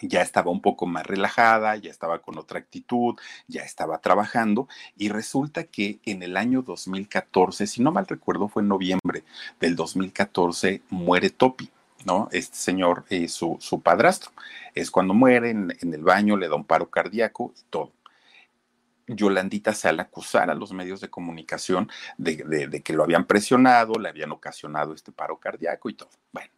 [0.01, 3.15] ya estaba un poco más relajada, ya estaba con otra actitud,
[3.47, 8.63] ya estaba trabajando y resulta que en el año 2014, si no mal recuerdo fue
[8.63, 9.23] en noviembre
[9.59, 11.69] del 2014, muere Topi.
[12.05, 12.29] ¿No?
[12.31, 14.31] Este señor, eh, su, su, padrastro.
[14.75, 17.91] Es cuando muere en, el baño, le da un paro cardíaco y todo.
[19.07, 24.09] Yolandita sale a acusar a los medios de comunicación de, que lo habían presionado, le
[24.09, 26.09] habían ocasionado este paro cardíaco y todo.
[26.31, 26.51] Bueno,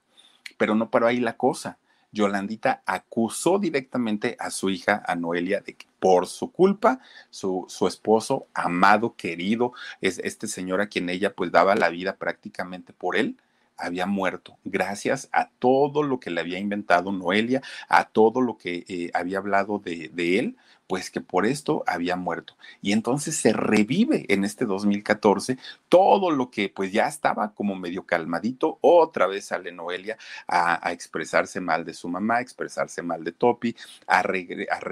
[0.57, 1.77] pero no paró ahí la cosa.
[2.11, 7.87] Yolandita acusó directamente a su hija, a Noelia, de que por su culpa, su, su,
[7.87, 13.17] esposo, amado, querido, es este señor a quien ella pues daba la vida prácticamente por
[13.17, 13.37] él,
[13.77, 18.85] había muerto, gracias a todo lo que le había inventado Noelia, a todo lo que
[18.87, 20.57] eh, había hablado de, él,
[20.87, 22.55] pues que por esto había muerto.
[22.81, 25.57] Y entonces se revive en este 2014
[25.89, 30.17] todo lo que pues ya estaba como medio calmadito, otra vez sale Noelia
[30.47, 33.75] a, expresarse mal de su mamá, a expresarse mal de Topi,
[34.07, 34.83] a, a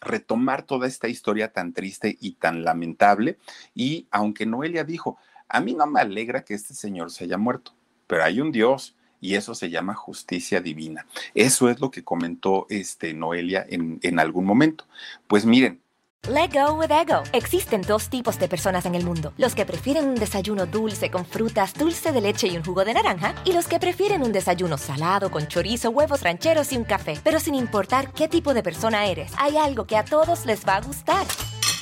[0.00, 3.38] retomar toda esta historia tan triste y tan lamentable.
[3.74, 7.77] Y aunque Noelia dijo, a mí no me alegra que este señor se haya muerto
[8.08, 11.06] pero hay un Dios y eso se llama justicia divina.
[11.34, 14.84] Eso es lo que comentó este Noelia en, en algún momento.
[15.28, 15.80] Pues miren,
[16.26, 17.22] Let go with ego.
[17.32, 21.24] Existen dos tipos de personas en el mundo: los que prefieren un desayuno dulce con
[21.24, 24.76] frutas, dulce de leche y un jugo de naranja, y los que prefieren un desayuno
[24.76, 27.18] salado con chorizo, huevos rancheros y un café.
[27.22, 30.76] Pero sin importar qué tipo de persona eres, hay algo que a todos les va
[30.76, 31.26] a gustar.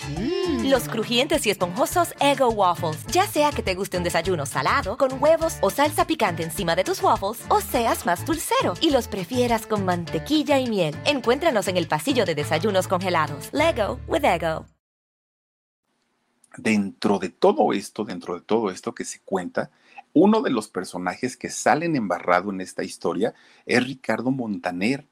[0.09, 0.71] Mm.
[0.71, 3.05] Los crujientes y esponjosos Ego Waffles.
[3.13, 6.85] Ya sea que te guste un desayuno salado, con huevos o salsa picante encima de
[6.85, 10.95] tus waffles, o seas más dulcero y los prefieras con mantequilla y miel.
[11.05, 13.51] Encuéntranos en el pasillo de desayunos congelados.
[13.53, 14.67] Lego with Ego.
[16.57, 19.71] Dentro de todo esto, dentro de todo esto que se cuenta,
[20.15, 23.35] uno de los personajes que salen embarrado en esta historia
[23.67, 25.07] es Ricardo Montaner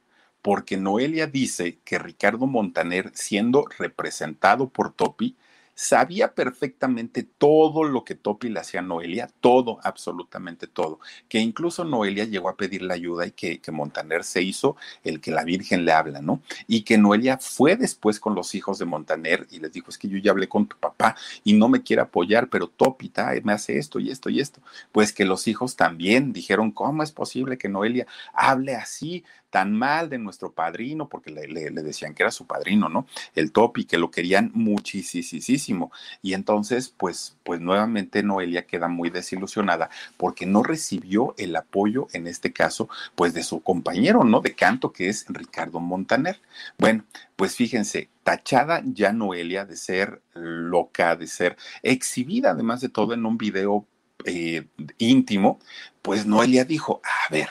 [0.45, 5.37] porque Noelia dice que Ricardo Montaner, siendo representado por Topi,
[5.75, 11.85] sabía perfectamente todo lo que Topi le hacía a Noelia, todo, absolutamente todo, que incluso
[11.85, 15.93] Noelia llegó a pedirle ayuda y que, Montaner se hizo el que la Virgen le
[15.93, 16.43] habla, ¿no?
[16.69, 20.09] Y que Noelia fue después con los hijos de Montaner y les dijo, es que
[20.09, 23.11] yo ya hablé con tu papá y no me quiere apoyar, pero Topi
[23.43, 24.61] me hace esto y esto y esto.
[24.93, 29.25] Pues que los hijos también dijeron, ¿cómo es posible que Noelia hable así?
[29.55, 33.07] Tan mal de nuestro padrino, porque le, decían que era su padrino, ¿no?
[33.37, 35.93] El Topi, que lo querían muchísimo.
[36.23, 42.27] Y entonces, pues, pues nuevamente Noelia queda muy desilusionada porque no recibió el apoyo, en
[42.27, 44.41] este caso, pues de su compañero, ¿no?
[44.41, 46.41] De canto, que es Ricardo Montaner.
[46.77, 47.05] Bueno,
[47.37, 53.25] pues fíjense, tachada ya Noelia de ser loca, de ser exhibida, además de todo, en
[53.25, 53.87] un video
[54.25, 54.67] eh,
[54.99, 55.61] íntimo,
[56.03, 57.51] pues Noelia dijo, a ver,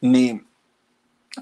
[0.00, 0.47] me,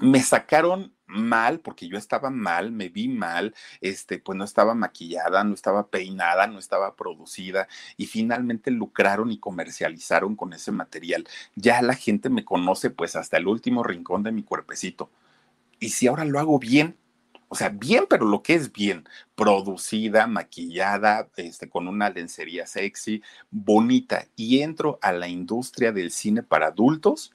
[0.01, 5.43] me sacaron mal porque yo estaba mal, me vi mal, este, pues no estaba maquillada,
[5.43, 11.27] no estaba peinada, no estaba producida y finalmente lucraron y comercializaron con ese material.
[11.55, 15.09] Ya la gente me conoce pues hasta el último rincón de mi cuerpecito.
[15.79, 16.97] Y si ahora lo hago bien,
[17.49, 23.23] o sea, bien, pero lo que es bien, producida, maquillada, este, con una lencería sexy,
[23.49, 27.33] bonita, y entro a la industria del cine para adultos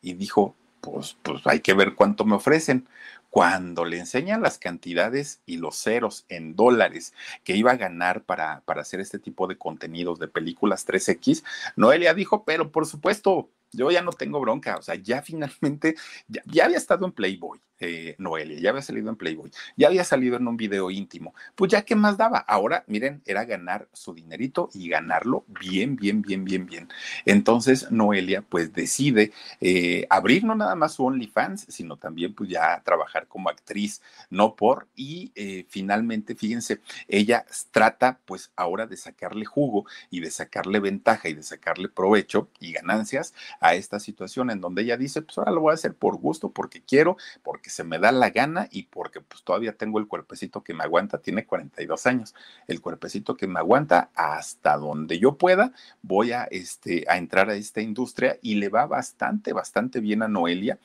[0.00, 2.86] y dijo, pues, pues hay que ver cuánto me ofrecen.
[3.30, 7.14] Cuando le enseñan las cantidades y los ceros en dólares
[7.44, 11.42] que iba a ganar para, para hacer este tipo de contenidos de películas 3X,
[11.76, 15.96] Noelia dijo, pero por supuesto, yo ya no tengo bronca, o sea, ya finalmente,
[16.28, 20.36] ya había estado en Playboy, eh, Noelia, ya había salido en Playboy, ya había salido
[20.36, 22.38] en un video íntimo, pues ya qué más daba.
[22.38, 26.88] Ahora, miren, era ganar su dinerito y ganarlo bien, bien, bien, bien, bien.
[27.24, 32.80] Entonces, Noelia, pues decide eh, abrir no nada más su OnlyFans, sino también pues ya
[32.84, 34.00] trabajar como actriz,
[34.30, 40.30] no por, y eh, finalmente, fíjense, ella trata pues ahora de sacarle jugo y de
[40.30, 45.22] sacarle ventaja y de sacarle provecho y ganancias a esta situación en donde ella dice,
[45.22, 48.30] pues ahora lo voy a hacer por gusto, porque quiero, porque se me da la
[48.30, 52.34] gana y porque pues todavía tengo el cuerpecito que me aguanta, tiene 42 años,
[52.66, 57.54] el cuerpecito que me aguanta hasta donde yo pueda, voy a, este, a entrar a
[57.54, 60.78] esta industria y le va bastante, bastante bien a Noelia.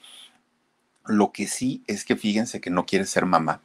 [1.06, 3.62] Lo que sí es que fíjense que no quiere ser mamá.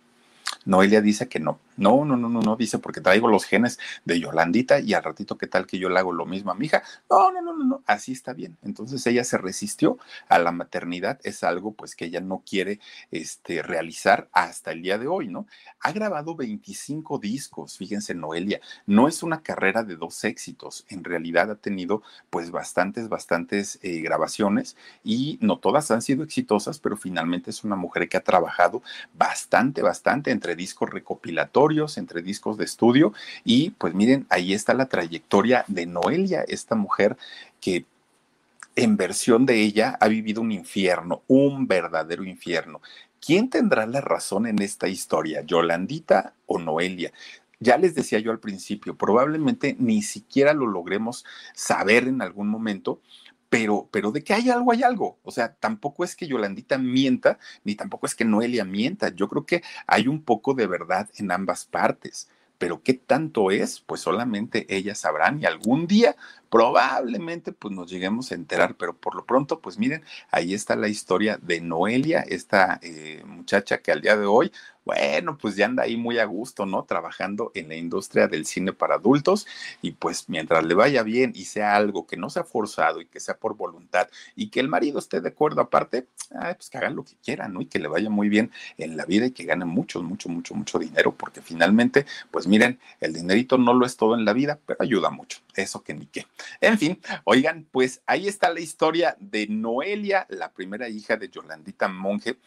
[0.64, 4.20] Noelia dice que no, no, no, no, no, no, dice porque traigo los genes de
[4.20, 6.82] Yolandita y al ratito qué tal que yo le hago lo mismo a mi hija.
[7.08, 8.56] No, no, no, no, no, así está bien.
[8.62, 9.98] Entonces ella se resistió
[10.28, 14.98] a la maternidad, es algo pues que ella no quiere este, realizar hasta el día
[14.98, 15.46] de hoy, ¿no?
[15.80, 21.50] Ha grabado 25 discos, fíjense Noelia, no es una carrera de dos éxitos, en realidad
[21.50, 27.50] ha tenido pues bastantes, bastantes eh, grabaciones y no todas han sido exitosas, pero finalmente
[27.50, 28.82] es una mujer que ha trabajado
[29.14, 31.61] bastante, bastante entre discos recopilatorios
[31.96, 33.12] entre discos de estudio.
[33.44, 37.16] Y pues miren, ahí está la trayectoria de Noelia, esta mujer
[37.60, 37.84] que
[38.74, 42.80] en versión de ella ha vivido un infierno, un verdadero infierno.
[43.24, 47.12] ¿Quién tendrá la razón en esta historia, Yolandita o Noelia?
[47.60, 53.00] Ya les decía yo al principio, probablemente ni siquiera lo logremos saber en algún momento,
[53.52, 55.18] pero, pero de que hay algo, hay algo.
[55.22, 59.10] O sea, tampoco es que Yolandita mienta, ni tampoco es que Noelia mienta.
[59.10, 62.30] Yo creo que hay un poco de verdad en ambas partes.
[62.56, 66.16] Pero qué tanto es, pues solamente ellas sabrán y algún día
[66.52, 70.88] probablemente pues nos lleguemos a enterar, pero por lo pronto pues miren, ahí está la
[70.88, 74.52] historia de Noelia, esta eh, muchacha que al día de hoy
[74.84, 76.84] bueno, pues ya anda ahí muy a gusto, ¿no?
[76.84, 79.46] Trabajando en la industria del cine para adultos
[79.80, 83.20] y pues mientras le vaya bien y sea algo que no sea forzado y que
[83.20, 87.04] sea por voluntad y que el marido esté de acuerdo aparte, pues que hagan lo
[87.04, 87.60] que quieran, ¿no?
[87.60, 90.54] Y que le vaya muy bien en la vida y que gane mucho, mucho, mucho,
[90.54, 94.58] mucho dinero, porque finalmente, pues miren, el dinerito no lo es todo en la vida,
[94.66, 96.26] pero ayuda mucho, eso que ni qué.
[96.60, 101.88] En fin, oigan, pues ahí está la historia de Noelia, la primera hija de Yolandita
[101.88, 102.38] Monge,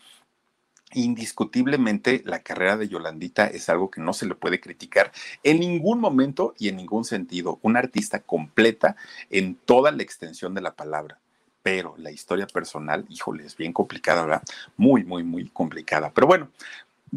[0.93, 5.11] indiscutiblemente la carrera de Yolandita es algo que no se le puede criticar
[5.43, 7.59] en ningún momento y en ningún sentido.
[7.61, 8.95] Una artista completa
[9.29, 11.19] en toda la extensión de la palabra.
[11.63, 14.43] Pero la historia personal, híjole, es bien complicada, ¿verdad?
[14.77, 16.11] Muy, muy, muy complicada.
[16.13, 16.51] Pero bueno,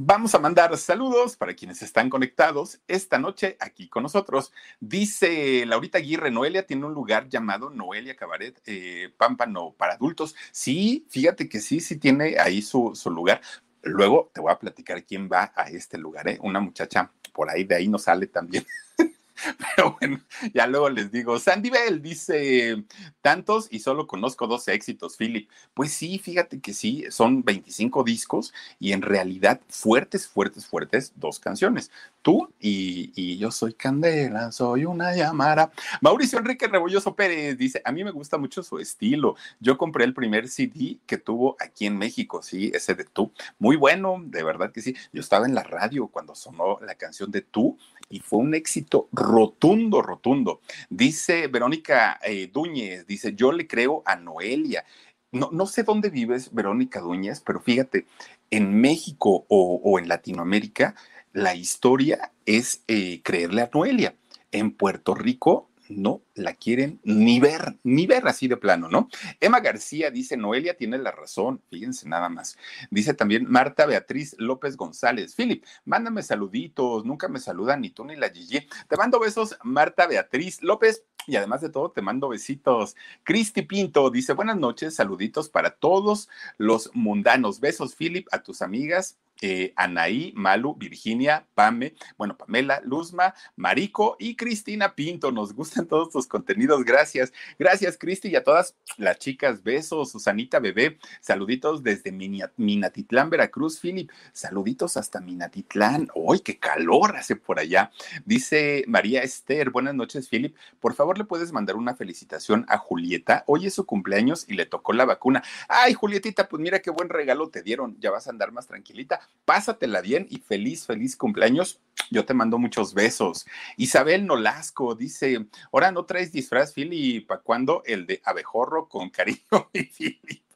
[0.00, 4.52] Vamos a mandar saludos para quienes están conectados esta noche aquí con nosotros.
[4.78, 10.36] Dice Laurita Aguirre, Noelia tiene un lugar llamado Noelia Cabaret eh, Pámpano para adultos.
[10.52, 13.40] Sí, fíjate que sí, sí tiene ahí su, su lugar.
[13.82, 16.38] Luego te voy a platicar quién va a este lugar, ¿eh?
[16.42, 18.64] Una muchacha por ahí, de ahí no sale también.
[19.76, 20.20] Pero bueno,
[20.54, 22.84] ya luego les digo, Sandy Bell dice
[23.22, 25.48] tantos y solo conozco dos éxitos, Philip.
[25.74, 31.38] Pues sí, fíjate que sí, son 25 discos y en realidad fuertes, fuertes, fuertes, dos
[31.38, 31.90] canciones.
[32.22, 35.70] Tú y, y yo soy Candela, soy una llamara.
[36.00, 39.36] Mauricio Enrique Rebolloso Pérez dice, a mí me gusta mucho su estilo.
[39.60, 43.32] Yo compré el primer CD que tuvo aquí en México, sí, ese de tú.
[43.58, 44.94] Muy bueno, de verdad que sí.
[45.12, 47.78] Yo estaba en la radio cuando sonó la canción de tú
[48.08, 50.60] y fue un éxito rotundo, rotundo.
[50.88, 54.84] Dice Verónica eh, Dúñez, dice, yo le creo a Noelia.
[55.30, 58.06] No, no sé dónde vives, Verónica Dúñez, pero fíjate,
[58.50, 60.94] en México o, en Latinoamérica,
[61.32, 64.14] la historia es eh, creerle a Noelia.
[64.50, 69.08] En Puerto Rico no la quieren ni ver, ni ver así de plano, ¿no?
[69.40, 72.56] Emma García dice, Noelia tiene la razón, fíjense nada más.
[72.90, 78.16] Dice también Marta Beatriz López González, Philip, mándame saluditos, nunca me saludan ni tú ni
[78.16, 78.68] la Gigi.
[78.88, 81.04] Te mando besos, Marta Beatriz López.
[81.26, 82.96] Y además de todo, te mando besitos.
[83.22, 87.60] Cristi Pinto dice, buenas noches, saluditos para todos los mundanos.
[87.60, 94.34] Besos, Philip, a tus amigas eh, Anaí, Malu, Virginia, Pame, bueno, Pamela, Luzma, Marico y
[94.34, 95.30] Cristina Pinto.
[95.30, 96.84] Nos gustan todos tus contenidos.
[96.84, 97.32] Gracias.
[97.58, 99.62] Gracias, Cristi, y a todas las chicas.
[99.62, 100.98] Besos, Susanita Bebé.
[101.20, 104.10] Saluditos desde Minatitlán, Veracruz, Philip.
[104.32, 106.08] Saluditos hasta Minatitlán.
[106.14, 107.90] ¡Uy, qué calor hace por allá!
[108.24, 109.70] Dice María Esther.
[109.70, 110.56] Buenas noches, Philip.
[110.80, 113.44] Por favor, le puedes mandar una felicitación a Julieta.
[113.46, 115.42] Hoy es su cumpleaños y le tocó la vacuna.
[115.68, 117.96] Ay, Julietita, pues mira qué buen regalo te dieron.
[118.00, 121.80] Ya vas a andar más tranquilita pásatela bien y feliz, feliz cumpleaños.
[122.10, 123.46] Yo te mando muchos besos.
[123.76, 127.82] Isabel Nolasco dice, ahora no traes disfraz, Philly, ¿para cuándo?
[127.86, 129.40] El de abejorro con cariño.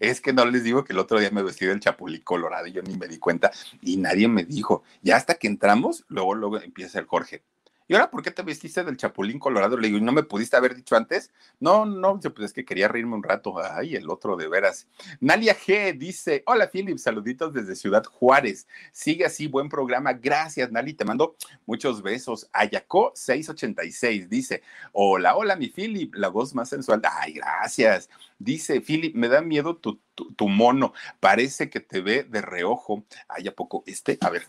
[0.00, 2.72] Es que no les digo que el otro día me vestí del chapulín colorado y
[2.72, 4.82] yo ni me di cuenta y nadie me dijo.
[5.02, 7.44] Ya hasta que entramos, luego, luego empieza el Jorge.
[7.90, 9.76] ¿Y ahora por qué te vestiste del Chapulín Colorado?
[9.76, 11.32] Le digo, ¿y no me pudiste haber dicho antes?
[11.58, 13.56] No, no, pues es que quería reírme un rato.
[13.58, 14.86] Ay, el otro de veras.
[15.18, 18.68] Nalia G dice, hola Philip, saluditos desde Ciudad Juárez.
[18.92, 20.12] Sigue así, buen programa.
[20.12, 21.34] Gracias, Nali, te mando
[21.66, 22.48] muchos besos.
[22.52, 24.62] Ayacó 686 dice,
[24.92, 27.02] hola, hola mi Philip, la voz más sensual.
[27.02, 28.08] Ay, gracias.
[28.38, 30.00] Dice, Philip, me da miedo tu,
[30.36, 33.04] tu mono, parece que te ve de reojo.
[33.28, 34.16] Ay, ¿a poco este?
[34.20, 34.44] A ver,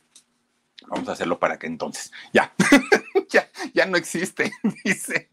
[0.88, 2.12] Vamos a hacerlo para que entonces.
[2.34, 2.54] Ya,
[3.30, 4.52] ya, ya no existe,
[4.84, 5.31] dice.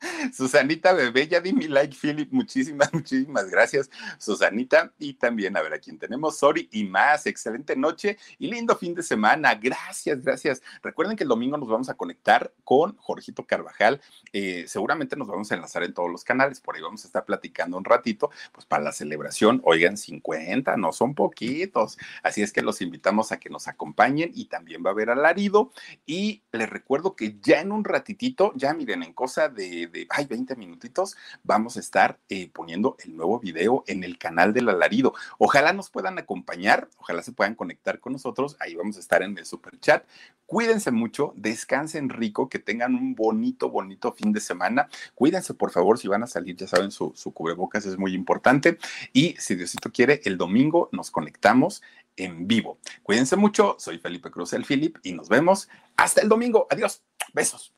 [0.32, 2.32] Susanita Bebé, ya di mi like, Philip.
[2.32, 4.92] Muchísimas, muchísimas gracias, Susanita.
[4.98, 7.26] Y también, a ver, a quién tenemos, Sori y más.
[7.26, 9.54] Excelente noche y lindo fin de semana.
[9.54, 10.62] Gracias, gracias.
[10.82, 14.00] Recuerden que el domingo nos vamos a conectar con Jorgito Carvajal.
[14.32, 16.60] Eh, seguramente nos vamos a enlazar en todos los canales.
[16.60, 19.60] Por ahí vamos a estar platicando un ratito, pues para la celebración.
[19.64, 21.98] Oigan, 50, no son poquitos.
[22.22, 25.72] Así es que los invitamos a que nos acompañen y también va a haber alarido.
[26.06, 30.26] Y les recuerdo que ya en un ratitito, ya miren, en cosa de de, ay,
[30.26, 35.14] 20 minutitos, vamos a estar eh, poniendo el nuevo video en el canal del alarido.
[35.38, 39.36] Ojalá nos puedan acompañar, ojalá se puedan conectar con nosotros, ahí vamos a estar en
[39.36, 40.04] el super chat.
[40.46, 44.88] Cuídense mucho, descansen rico, que tengan un bonito, bonito fin de semana.
[45.14, 48.78] Cuídense, por favor, si van a salir, ya saben, su, su cubrebocas es muy importante.
[49.12, 51.82] Y si Diosito quiere, el domingo nos conectamos
[52.16, 52.78] en vivo.
[53.02, 56.66] Cuídense mucho, soy Felipe Cruz, el Philip, y nos vemos hasta el domingo.
[56.70, 57.77] Adiós, besos.